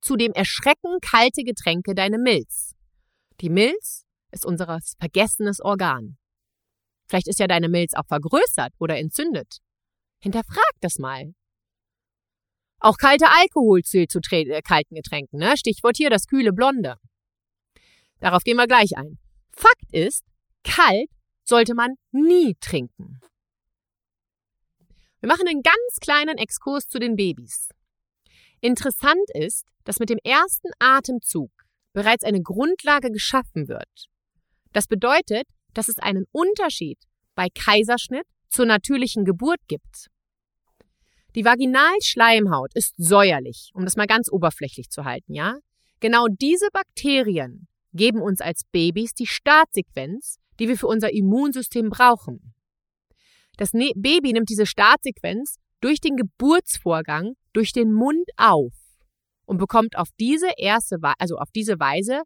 Zudem 0.00 0.32
erschrecken 0.32 0.98
kalte 1.00 1.42
Getränke 1.42 1.94
deine 1.94 2.18
Milz. 2.18 2.76
Die 3.40 3.50
Milz 3.50 4.04
ist 4.30 4.46
unser 4.46 4.78
vergessenes 4.98 5.60
Organ. 5.60 6.18
Vielleicht 7.08 7.28
ist 7.28 7.40
ja 7.40 7.46
deine 7.46 7.68
Milz 7.68 7.94
auch 7.94 8.06
vergrößert 8.06 8.74
oder 8.78 8.98
entzündet. 8.98 9.58
Hinterfrag 10.20 10.72
das 10.80 10.98
mal. 10.98 11.34
Auch 12.80 12.96
kalter 12.96 13.30
Alkohol 13.36 13.82
zählt 13.82 14.12
zu 14.12 14.20
äh, 14.30 14.62
kalten 14.62 14.94
Getränken, 14.94 15.38
ne? 15.38 15.56
Stichwort 15.56 15.96
hier 15.96 16.10
das 16.10 16.26
kühle 16.26 16.52
Blonde. 16.52 16.96
Darauf 18.20 18.42
gehen 18.42 18.56
wir 18.56 18.66
gleich 18.66 18.96
ein. 18.96 19.18
Fakt 19.50 19.92
ist, 19.92 20.24
kalt 20.64 21.10
sollte 21.44 21.74
man 21.74 21.94
nie 22.12 22.54
trinken. 22.60 23.20
Wir 25.20 25.28
machen 25.28 25.48
einen 25.48 25.62
ganz 25.62 25.96
kleinen 26.00 26.38
Exkurs 26.38 26.88
zu 26.88 26.98
den 26.98 27.16
Babys. 27.16 27.70
Interessant 28.60 29.30
ist, 29.34 29.66
dass 29.84 29.98
mit 29.98 30.10
dem 30.10 30.18
ersten 30.22 30.70
Atemzug 30.78 31.50
bereits 31.92 32.24
eine 32.24 32.42
Grundlage 32.42 33.10
geschaffen 33.10 33.68
wird. 33.68 34.08
Das 34.72 34.86
bedeutet, 34.86 35.48
dass 35.74 35.88
es 35.88 35.98
einen 35.98 36.26
Unterschied 36.32 36.98
bei 37.34 37.48
Kaiserschnitt 37.48 38.26
zur 38.48 38.66
natürlichen 38.66 39.24
Geburt 39.24 39.60
gibt. 39.66 40.08
Die 41.34 41.44
Vaginalschleimhaut 41.44 42.74
ist 42.74 42.94
säuerlich, 42.96 43.70
um 43.74 43.84
das 43.84 43.96
mal 43.96 44.06
ganz 44.06 44.30
oberflächlich 44.30 44.90
zu 44.90 45.04
halten, 45.04 45.34
ja? 45.34 45.58
Genau 46.00 46.26
diese 46.28 46.68
Bakterien 46.72 47.68
geben 47.98 48.22
uns 48.22 48.40
als 48.40 48.62
Babys 48.72 49.12
die 49.12 49.26
Startsequenz, 49.26 50.38
die 50.58 50.68
wir 50.68 50.78
für 50.78 50.86
unser 50.86 51.12
Immunsystem 51.12 51.90
brauchen. 51.90 52.54
Das 53.58 53.74
ne 53.74 53.92
Baby 53.94 54.32
nimmt 54.32 54.48
diese 54.48 54.64
Startsequenz 54.64 55.56
durch 55.80 56.00
den 56.00 56.16
Geburtsvorgang 56.16 57.34
durch 57.52 57.72
den 57.72 57.92
Mund 57.92 58.28
auf 58.36 58.72
und 59.44 59.58
bekommt 59.58 59.96
auf 59.98 60.08
diese 60.18 60.48
erste, 60.56 60.96
also 61.18 61.36
auf 61.36 61.50
diese 61.54 61.78
Weise 61.78 62.22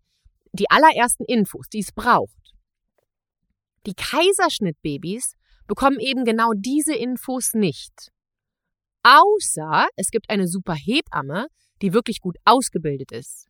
die 0.53 0.71
allerersten 0.71 1.25
Infos, 1.25 1.69
die 1.69 1.81
es 1.81 1.93
braucht. 1.93 2.55
Die 3.87 3.95
Kaiserschnittbabys 3.95 5.35
bekommen 5.67 5.99
eben 5.99 6.25
genau 6.25 6.51
diese 6.55 6.95
Infos 6.95 7.55
nicht. 7.55 8.11
Außer 9.03 9.89
es 9.97 10.11
gibt 10.11 10.29
eine 10.29 10.47
super 10.47 10.75
Hebamme, 10.75 11.47
die 11.81 11.93
wirklich 11.93 12.21
gut 12.21 12.37
ausgebildet 12.45 13.13
ist. 13.13 13.49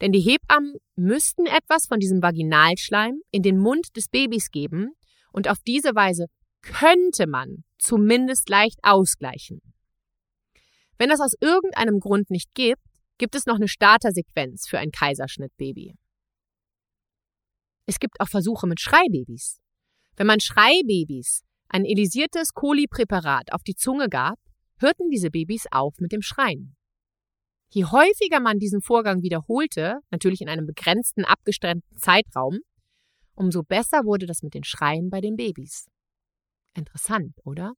Denn 0.00 0.12
die 0.12 0.20
Hebammen 0.20 0.74
müssten 0.94 1.46
etwas 1.46 1.86
von 1.86 1.98
diesem 1.98 2.22
Vaginalschleim 2.22 3.20
in 3.30 3.42
den 3.42 3.58
Mund 3.58 3.96
des 3.96 4.08
Babys 4.08 4.50
geben 4.50 4.92
und 5.32 5.48
auf 5.48 5.58
diese 5.66 5.94
Weise 5.94 6.26
könnte 6.62 7.26
man 7.26 7.64
zumindest 7.78 8.48
leicht 8.48 8.78
ausgleichen. 8.82 9.60
Wenn 10.98 11.10
das 11.10 11.20
aus 11.20 11.34
irgendeinem 11.40 12.00
Grund 12.00 12.30
nicht 12.30 12.54
gibt, 12.54 12.82
gibt 13.18 13.34
es 13.34 13.46
noch 13.46 13.56
eine 13.56 13.68
Startersequenz 13.68 14.66
für 14.68 14.78
ein 14.78 14.90
Kaiserschnittbaby. 14.90 15.94
Es 17.86 17.98
gibt 17.98 18.20
auch 18.20 18.28
Versuche 18.28 18.66
mit 18.66 18.80
Schreibabys. 18.80 19.60
Wenn 20.16 20.26
man 20.26 20.40
Schreibabys 20.40 21.42
ein 21.68 21.84
elisiertes 21.84 22.52
Kolipräparat 22.52 23.52
auf 23.52 23.62
die 23.62 23.74
Zunge 23.74 24.08
gab, 24.08 24.38
hörten 24.78 25.10
diese 25.10 25.30
Babys 25.30 25.66
auf 25.70 25.94
mit 25.98 26.12
dem 26.12 26.22
Schreien. 26.22 26.76
Je 27.76 27.84
häufiger 27.84 28.40
man 28.40 28.58
diesen 28.58 28.80
Vorgang 28.80 29.20
wiederholte, 29.20 29.98
natürlich 30.10 30.40
in 30.40 30.48
einem 30.48 30.64
begrenzten, 30.64 31.26
abgestrengten 31.26 31.98
Zeitraum, 31.98 32.60
umso 33.34 33.64
besser 33.64 34.06
wurde 34.06 34.24
das 34.24 34.42
mit 34.42 34.54
den 34.54 34.64
Schreien 34.64 35.10
bei 35.10 35.20
den 35.20 35.36
Babys. 35.36 35.84
Interessant, 36.74 37.34
oder? 37.44 37.74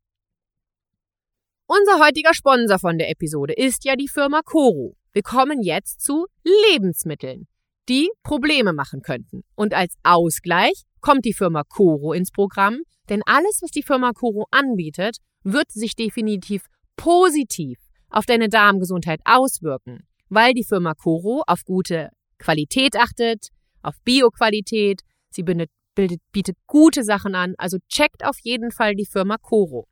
Unser 1.66 1.98
heutiger 1.98 2.32
Sponsor 2.32 2.78
von 2.78 2.96
der 2.96 3.10
Episode 3.10 3.54
ist 3.54 3.84
ja 3.84 3.96
die 3.96 4.06
Firma 4.06 4.42
Koro. 4.42 4.94
Wir 5.14 5.22
kommen 5.22 5.64
jetzt 5.64 6.00
zu 6.00 6.26
Lebensmitteln, 6.44 7.48
die 7.88 8.08
Probleme 8.22 8.72
machen 8.72 9.02
könnten. 9.02 9.42
Und 9.56 9.74
als 9.74 9.96
Ausgleich 10.04 10.84
kommt 11.00 11.24
die 11.24 11.34
Firma 11.34 11.64
Koro 11.64 12.12
ins 12.12 12.30
Programm, 12.30 12.82
denn 13.08 13.22
alles, 13.26 13.58
was 13.62 13.72
die 13.72 13.82
Firma 13.82 14.12
Koro 14.12 14.46
anbietet, 14.52 15.16
wird 15.42 15.72
sich 15.72 15.96
definitiv 15.96 16.66
positiv 16.94 17.80
auf 18.10 18.26
deine 18.26 18.48
Darmgesundheit 18.48 19.20
auswirken, 19.24 20.06
weil 20.28 20.54
die 20.54 20.64
Firma 20.64 20.94
Coro 20.94 21.42
auf 21.46 21.64
gute 21.64 22.10
Qualität 22.38 22.96
achtet, 22.96 23.48
auf 23.82 23.94
Bioqualität, 24.04 25.02
sie 25.30 25.42
bildet, 25.42 25.70
bildet, 25.94 26.20
bietet 26.32 26.56
gute 26.66 27.04
Sachen 27.04 27.34
an, 27.34 27.54
also 27.58 27.78
checkt 27.88 28.24
auf 28.24 28.36
jeden 28.42 28.70
Fall 28.70 28.94
die 28.94 29.06
Firma 29.06 29.36
Coro. 29.38 29.88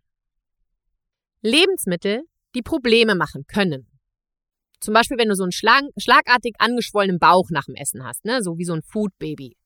Lebensmittel, 1.43 2.23
die 2.55 2.63
Probleme 2.63 3.15
machen 3.15 3.45
können. 3.47 3.87
Zum 4.81 4.95
Beispiel, 4.95 5.19
wenn 5.19 5.29
du 5.29 5.35
so 5.35 5.43
einen 5.43 5.53
schlag, 5.53 5.85
schlagartig 5.97 6.55
angeschwollenen 6.59 7.19
Bauch 7.19 7.51
nach 7.51 7.65
dem 7.65 7.75
Essen 7.75 8.05
hast, 8.05 8.25
ne? 8.25 8.43
so 8.43 8.59
wie 8.59 8.65
so 8.65 8.75
ein 8.75 8.83
Food 8.83 9.13
Baby. 9.19 9.57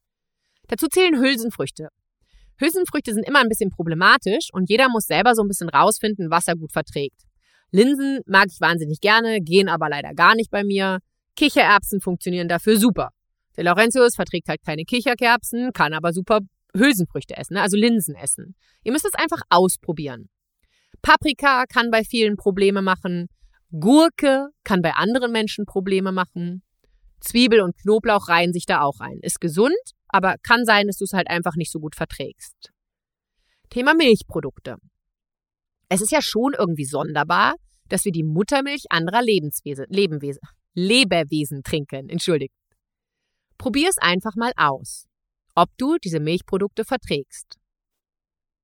Dazu 0.69 0.87
zählen 0.87 1.19
Hülsenfrüchte. 1.19 1.89
Hülsenfrüchte 2.59 3.15
sind 3.15 3.27
immer 3.27 3.41
ein 3.41 3.49
bisschen 3.49 3.71
problematisch 3.71 4.49
und 4.53 4.69
jeder 4.69 4.89
muss 4.89 5.07
selber 5.07 5.35
so 5.35 5.43
ein 5.43 5.49
bisschen 5.49 5.69
rausfinden, 5.69 6.31
was 6.31 6.47
er 6.47 6.57
gut 6.57 6.73
verträgt. 6.73 7.23
Linsen 7.71 8.21
mag 8.27 8.47
ich 8.51 8.61
wahnsinnig 8.61 9.01
gerne, 9.01 9.41
gehen 9.41 9.69
aber 9.69 9.89
leider 9.89 10.15
gar 10.15 10.35
nicht 10.35 10.51
bei 10.51 10.65
mir. 10.65 10.99
Kichererbsen 11.37 12.01
funktionieren 12.01 12.49
dafür 12.49 12.77
super. 12.77 13.11
Der 13.57 13.65
Laurentius 13.65 14.15
verträgt 14.15 14.49
halt 14.49 14.63
keine 14.65 14.85
Kichererbsen, 14.85 15.73
kann 15.73 15.93
aber 15.93 16.13
super 16.13 16.41
Hülsenfrüchte 16.75 17.37
essen, 17.37 17.55
ne? 17.55 17.63
also 17.63 17.77
Linsen 17.77 18.15
essen. 18.15 18.55
Ihr 18.85 18.93
müsst 18.93 19.05
es 19.05 19.15
einfach 19.15 19.43
ausprobieren. 19.49 20.29
Paprika 21.03 21.65
kann 21.67 21.91
bei 21.91 22.05
vielen 22.05 22.37
Probleme 22.37 22.83
machen. 22.83 23.29
Gurke 23.73 24.49
kann 24.65 24.83
bei 24.83 24.93
anderen 24.93 25.33
Menschen 25.33 25.65
Probleme 25.65 26.13
machen. 26.13 26.63
Zwiebel 27.21 27.61
und 27.61 27.77
Knoblauch 27.77 28.29
reihen 28.29 28.53
sich 28.53 28.67
da 28.67 28.83
auch 28.83 29.01
ein. 29.01 29.19
Ist 29.23 29.41
gesund, 29.41 29.75
aber 30.09 30.37
kann 30.43 30.65
sein, 30.65 30.87
dass 30.87 30.97
du 30.97 31.05
es 31.05 31.13
halt 31.13 31.29
einfach 31.29 31.55
nicht 31.57 31.71
so 31.71 31.79
gut 31.79 31.95
verträgst. 31.95 32.71
Thema 33.69 33.95
Milchprodukte. 33.95 34.77
Es 35.93 36.01
ist 36.01 36.13
ja 36.13 36.23
schon 36.23 36.55
irgendwie 36.57 36.85
sonderbar, 36.85 37.57
dass 37.89 38.05
wir 38.05 38.13
die 38.13 38.23
Muttermilch 38.23 38.85
anderer 38.91 39.23
Lebenswesen, 39.23 39.87
Lebenwesen, 39.89 40.41
Lebewesen 40.73 41.65
trinken. 41.65 42.09
Entschuldigt. 42.09 42.55
Probier 43.59 43.89
es 43.89 43.99
einfach 43.99 44.37
mal 44.37 44.53
aus, 44.57 45.09
ob 45.57 45.69
du 45.79 45.97
diese 45.99 46.21
Milchprodukte 46.21 46.85
verträgst. 46.85 47.59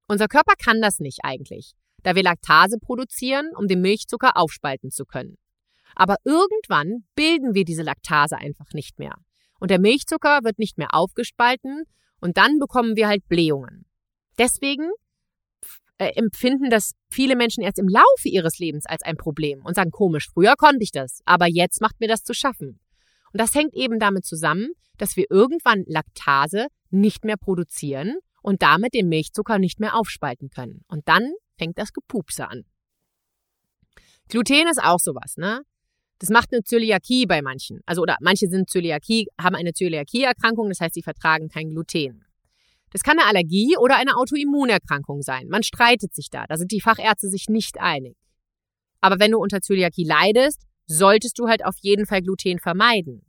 Unser 0.07 0.29
Körper 0.29 0.55
kann 0.57 0.81
das 0.81 1.01
nicht 1.01 1.19
eigentlich, 1.25 1.73
da 2.05 2.15
wir 2.15 2.23
Laktase 2.23 2.79
produzieren, 2.79 3.51
um 3.59 3.67
den 3.67 3.81
Milchzucker 3.81 4.37
aufspalten 4.37 4.93
zu 4.93 5.05
können. 5.05 5.37
Aber 5.97 6.17
irgendwann 6.23 7.07
bilden 7.17 7.55
wir 7.55 7.65
diese 7.65 7.83
Laktase 7.83 8.39
einfach 8.39 8.73
nicht 8.73 9.01
mehr. 9.01 9.17
Und 9.59 9.73
der 9.73 9.81
Milchzucker 9.81 10.45
wird 10.45 10.61
nicht 10.61 10.79
mehr 10.79 10.95
aufgespalten 10.95 11.87
und 12.21 12.37
dann 12.37 12.61
bekommen 12.61 12.95
wir 12.95 13.09
halt 13.09 13.27
Blähungen. 13.27 13.85
Deswegen 14.39 14.91
äh, 15.99 16.13
empfinden 16.17 16.71
das 16.71 16.93
viele 17.11 17.37
Menschen 17.37 17.63
erst 17.63 17.79
im 17.79 17.89
Laufe 17.89 18.29
ihres 18.29 18.59
Lebens 18.59 18.87
als 18.87 19.03
ein 19.03 19.17
Problem 19.17 19.65
und 19.65 19.75
sagen, 19.75 19.91
komisch, 19.91 20.29
früher 20.33 20.55
konnte 20.57 20.83
ich 20.83 20.93
das, 20.93 21.21
aber 21.25 21.47
jetzt 21.47 21.81
macht 21.81 22.01
mir 22.01 22.09
das 22.09 22.23
zu 22.23 22.35
schaffen. 22.35 22.81
Und 23.33 23.41
das 23.41 23.55
hängt 23.55 23.75
eben 23.75 23.99
damit 23.99 24.25
zusammen, 24.25 24.73
dass 24.99 25.17
wir 25.17 25.27
irgendwann 25.31 25.85
Laktase 25.87 26.67
nicht 26.91 27.25
mehr 27.25 27.37
produzieren 27.37 28.17
und 28.43 28.63
damit 28.63 28.95
den 28.95 29.09
Milchzucker 29.09 29.59
nicht 29.59 29.81
mehr 29.81 29.95
aufspalten 29.95 30.51
können. 30.51 30.85
Und 30.89 31.09
dann 31.09 31.33
fängt 31.59 31.79
das 31.79 31.93
Gepupse 31.93 32.49
an. 32.49 32.65
Gluten 34.29 34.69
ist 34.69 34.83
auch 34.83 34.99
sowas, 34.99 35.37
ne? 35.37 35.63
Das 36.19 36.31
macht 36.31 36.53
eine 36.53 36.63
Zöliakie 36.63 37.27
bei 37.27 37.43
manchen. 37.43 37.81
Also, 37.85 38.03
oder 38.03 38.17
manche 38.21 38.49
sind 38.49 38.71
Zöliakie, 38.71 39.27
haben 39.39 39.55
eine 39.55 39.73
Zöliakie-Erkrankung, 39.73 40.69
das 40.69 40.81
heißt, 40.81 40.95
sie 40.95 41.03
vertragen 41.03 41.49
kein 41.49 41.71
Gluten. 41.71 42.26
Das 42.93 43.03
kann 43.03 43.19
eine 43.19 43.29
Allergie 43.29 43.77
oder 43.79 43.97
eine 43.97 44.17
Autoimmunerkrankung 44.17 45.23
sein. 45.23 45.49
Man 45.49 45.63
streitet 45.63 46.15
sich 46.15 46.29
da. 46.31 46.47
Da 46.47 46.57
sind 46.57 46.73
die 46.73 46.81
Fachärzte 46.81 47.29
sich 47.29 47.49
nicht 47.49 47.79
einig. 47.79 48.17
Aber 49.01 49.19
wenn 49.19 49.33
du 49.33 49.39
unter 49.39 49.61
Zöliakie 49.61 50.05
leidest, 50.05 50.63
solltest 50.87 51.39
du 51.39 51.49
halt 51.49 51.65
auf 51.65 51.77
jeden 51.81 52.07
Fall 52.07 52.23
Gluten 52.23 52.59
vermeiden. 52.59 53.23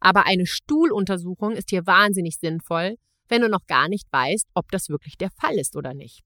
Aber 0.00 0.26
eine 0.26 0.46
Stuhluntersuchung 0.46 1.52
ist 1.52 1.70
hier 1.70 1.86
wahnsinnig 1.86 2.36
sinnvoll, 2.38 2.96
wenn 3.28 3.42
du 3.42 3.48
noch 3.48 3.66
gar 3.66 3.88
nicht 3.88 4.06
weißt, 4.10 4.48
ob 4.54 4.70
das 4.70 4.88
wirklich 4.88 5.16
der 5.16 5.30
Fall 5.30 5.58
ist 5.58 5.76
oder 5.76 5.94
nicht 5.94 6.24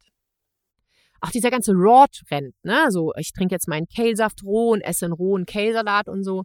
auch 1.20 1.30
dieser 1.30 1.50
ganze 1.50 1.72
Raw-Trend, 1.72 2.54
ne? 2.62 2.86
So, 2.90 3.12
ich 3.16 3.32
trinke 3.32 3.54
jetzt 3.54 3.68
meinen 3.68 3.86
Kalesaft 3.88 4.42
roh 4.44 4.72
und 4.72 4.82
esse 4.82 5.06
einen 5.06 5.14
rohen 5.14 5.46
Kalesalat 5.46 6.08
und 6.08 6.22
so. 6.22 6.44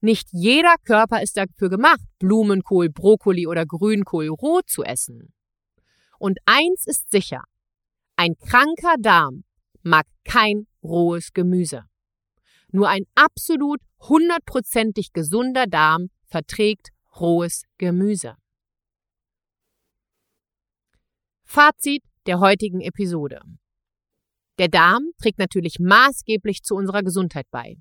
Nicht 0.00 0.28
jeder 0.32 0.76
Körper 0.84 1.22
ist 1.22 1.36
dafür 1.36 1.68
gemacht, 1.68 2.00
Blumenkohl, 2.18 2.88
Brokkoli 2.88 3.46
oder 3.46 3.66
Grünkohl 3.66 4.28
roh 4.28 4.60
zu 4.64 4.84
essen. 4.84 5.32
Und 6.18 6.38
eins 6.46 6.86
ist 6.86 7.10
sicher. 7.10 7.44
Ein 8.16 8.36
kranker 8.38 8.96
Darm 8.98 9.44
mag 9.82 10.06
kein 10.24 10.66
rohes 10.82 11.32
Gemüse. 11.32 11.84
Nur 12.70 12.88
ein 12.88 13.04
absolut 13.14 13.80
hundertprozentig 14.00 15.12
gesunder 15.12 15.66
Darm 15.66 16.10
verträgt 16.24 16.90
rohes 17.18 17.64
Gemüse. 17.78 18.36
Fazit 21.44 22.04
der 22.26 22.40
heutigen 22.40 22.80
Episode. 22.80 23.40
Der 24.58 24.68
Darm 24.68 25.12
trägt 25.18 25.38
natürlich 25.38 25.78
maßgeblich 25.78 26.62
zu 26.62 26.74
unserer 26.74 27.02
Gesundheit 27.02 27.46
bei. 27.50 27.76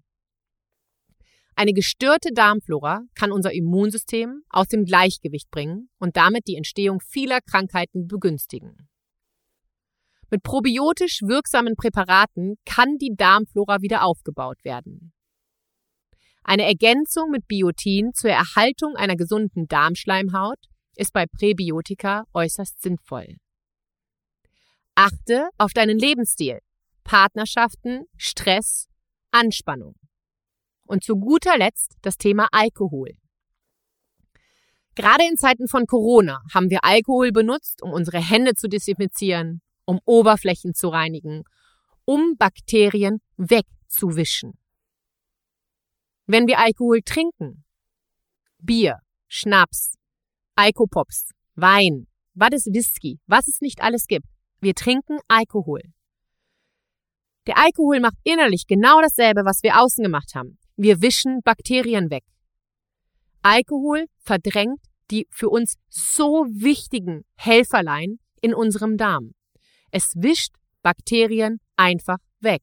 Eine 1.60 1.74
gestörte 1.74 2.34
Darmflora 2.34 3.02
kann 3.15 3.32
unser 3.32 3.52
Immunsystem 3.52 4.43
aus 4.48 4.67
dem 4.67 4.86
Gleichgewicht 4.86 5.50
bringen 5.50 5.89
und 5.98 6.15
damit 6.15 6.46
die 6.46 6.56
Entstehung 6.56 7.00
vieler 7.00 7.41
Krankheiten 7.41 8.06
begünstigen. 8.06 8.88
Mit 10.30 10.43
probiotisch 10.43 11.24
wirksamen 11.24 11.76
Präparaten 11.76 12.58
kann 12.63 13.00
die 13.00 13.15
Darmflora 13.15 13.82
wieder 13.82 14.04
aufgebaut 14.04 14.63
werden. 14.63 15.13
Eine 16.43 16.62
Ergänzung 16.62 17.32
mit 17.32 17.48
Biotin 17.48 18.13
zur 18.13 18.30
Erhaltung 18.30 18.96
einer 18.96 19.15
gesunden 19.15 19.67
Darmschleimhaut 19.67 20.60
ist 20.96 21.12
bei 21.12 21.26
Präbiotika 21.26 22.26
äußerst 22.36 22.84
sinnvoll. 22.84 23.38
Achte 24.93 25.50
auf 25.58 25.74
deinen 25.74 25.98
Lebensstil. 25.98 26.60
Partnerschaften, 27.04 28.06
Stress, 28.15 28.89
Anspannung. 29.32 29.96
Und 30.88 31.04
zu 31.04 31.17
guter 31.17 31.58
Letzt 31.58 31.97
das 32.02 32.17
Thema 32.17 32.47
Alkohol. 32.52 33.12
Gerade 34.95 35.26
in 35.30 35.38
Zeiten 35.38 35.67
von 35.67 35.86
Corona 35.86 36.41
haben 36.54 36.71
wir 36.71 36.84
Alkohol 36.84 37.32
benutzt, 37.32 37.84
um 37.84 37.91
unsere 37.91 38.19
Hände 38.19 38.56
zu 38.56 38.67
desinfizieren, 38.67 39.62
um 39.86 40.00
Oberflächen 40.06 40.73
zu 40.73 40.88
reinigen, 40.89 41.43
um 42.06 42.36
Bakterien 42.38 43.21
wegzuwischen. 43.36 44.58
Wenn 46.26 46.47
wir 46.47 46.58
Alkohol 46.58 47.02
trinken, 47.04 47.63
Bier, 48.58 49.00
Schnaps, 49.28 49.93
Alkopops, 50.56 51.30
Wein, 51.56 52.08
was 52.34 52.54
ist 52.54 52.73
Whisky, 52.73 53.19
was 53.28 53.47
es 53.47 53.62
nicht 53.62 53.82
alles 53.82 54.08
gibt, 54.08 54.26
wir 54.62 54.73
trinken 54.73 55.19
Alkohol. 55.28 55.82
Der 57.45 57.58
Alkohol 57.58 58.00
macht 58.00 58.17
innerlich 58.23 58.65
genau 58.67 59.00
dasselbe, 59.02 59.41
was 59.45 59.62
wir 59.63 59.80
außen 59.80 60.04
gemacht 60.04 60.34
haben. 60.34 60.58
Wir 60.77 61.01
wischen 61.01 61.41
Bakterien 61.41 62.11
weg. 62.11 62.23
Alkohol 63.41 64.05
verdrängt 64.19 64.79
die 65.09 65.27
für 65.31 65.49
uns 65.49 65.75
so 65.89 66.45
wichtigen 66.49 67.23
Helferlein 67.35 68.19
in 68.41 68.53
unserem 68.53 68.95
Darm. 68.95 69.33
Es 69.89 70.13
wischt 70.15 70.53
Bakterien 70.83 71.59
einfach 71.77 72.19
weg. 72.41 72.61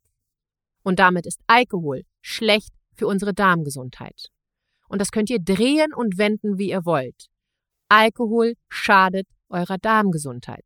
Und 0.85 1.00
damit 1.00 1.27
ist 1.27 1.40
Alkohol 1.48 2.03
schlecht 2.20 2.72
für 2.94 3.09
unsere 3.09 3.35
Darmgesundheit. 3.35 4.29
Und 4.88 5.00
das 5.00 5.11
könnt 5.11 5.31
ihr 5.31 5.40
drehen 5.40 5.92
und 5.92 6.16
wenden, 6.16 6.57
wie 6.57 6.70
ihr 6.70 6.85
wollt. 6.85 7.27
Alkohol 7.88 8.55
schadet 8.68 9.27
eurer 9.48 9.79
Darmgesundheit. 9.79 10.64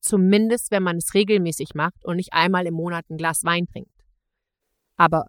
Zumindest, 0.00 0.70
wenn 0.70 0.82
man 0.82 0.96
es 0.96 1.14
regelmäßig 1.14 1.74
macht 1.74 2.04
und 2.04 2.16
nicht 2.16 2.32
einmal 2.32 2.66
im 2.66 2.74
Monat 2.74 3.08
ein 3.08 3.16
Glas 3.16 3.44
Wein 3.44 3.66
trinkt. 3.66 4.04
Aber 4.96 5.28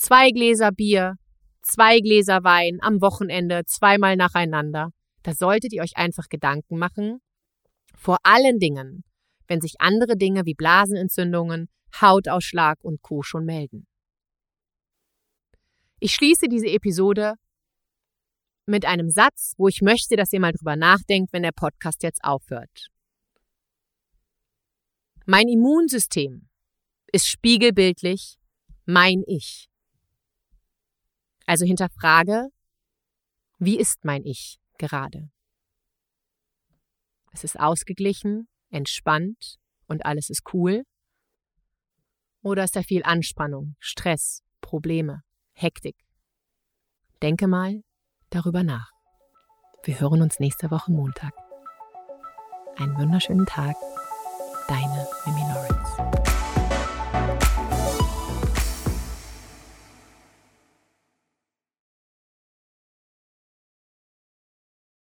zwei 0.00 0.30
Gläser 0.30 0.72
Bier, 0.72 1.16
zwei 1.60 2.00
Gläser 2.00 2.42
Wein 2.42 2.78
am 2.80 3.02
Wochenende, 3.02 3.64
zweimal 3.66 4.16
nacheinander, 4.16 4.92
da 5.22 5.34
solltet 5.34 5.74
ihr 5.74 5.82
euch 5.82 5.96
einfach 5.96 6.30
Gedanken 6.30 6.78
machen. 6.78 7.20
Vor 7.94 8.16
allen 8.22 8.58
Dingen, 8.58 9.04
wenn 9.46 9.60
sich 9.60 9.74
andere 9.78 10.16
Dinge 10.16 10.46
wie 10.46 10.54
Blasenentzündungen, 10.54 11.68
Hautausschlag 12.00 12.78
und 12.82 13.02
Co. 13.02 13.22
schon 13.22 13.44
melden. 13.44 13.86
Ich 15.98 16.14
schließe 16.14 16.48
diese 16.48 16.68
Episode 16.68 17.34
mit 18.64 18.86
einem 18.86 19.10
Satz, 19.10 19.52
wo 19.58 19.68
ich 19.68 19.82
möchte, 19.82 20.16
dass 20.16 20.32
ihr 20.32 20.40
mal 20.40 20.52
drüber 20.52 20.76
nachdenkt, 20.76 21.34
wenn 21.34 21.42
der 21.42 21.52
Podcast 21.52 22.02
jetzt 22.02 22.24
aufhört. 22.24 22.88
Mein 25.26 25.48
Immunsystem 25.48 26.48
ist 27.12 27.26
spiegelbildlich 27.26 28.38
mein 28.86 29.24
Ich. 29.26 29.69
Also 31.50 31.64
hinterfrage, 31.64 32.46
wie 33.58 33.76
ist 33.76 34.04
mein 34.04 34.24
Ich 34.24 34.60
gerade? 34.78 35.32
Es 37.32 37.42
ist 37.42 37.58
ausgeglichen, 37.58 38.46
entspannt 38.70 39.56
und 39.88 40.06
alles 40.06 40.30
ist 40.30 40.42
cool? 40.54 40.84
Oder 42.42 42.62
ist 42.62 42.76
da 42.76 42.84
viel 42.84 43.02
Anspannung, 43.02 43.74
Stress, 43.80 44.44
Probleme, 44.60 45.22
Hektik? 45.50 45.96
Denke 47.20 47.48
mal 47.48 47.82
darüber 48.28 48.62
nach. 48.62 48.92
Wir 49.82 49.98
hören 49.98 50.22
uns 50.22 50.38
nächste 50.38 50.70
Woche 50.70 50.92
Montag. 50.92 51.32
Einen 52.76 52.96
wunderschönen 52.96 53.46
Tag. 53.46 53.74
Deine 54.68 55.08
Mimi 55.26 55.40
Lawrence. 55.40 56.19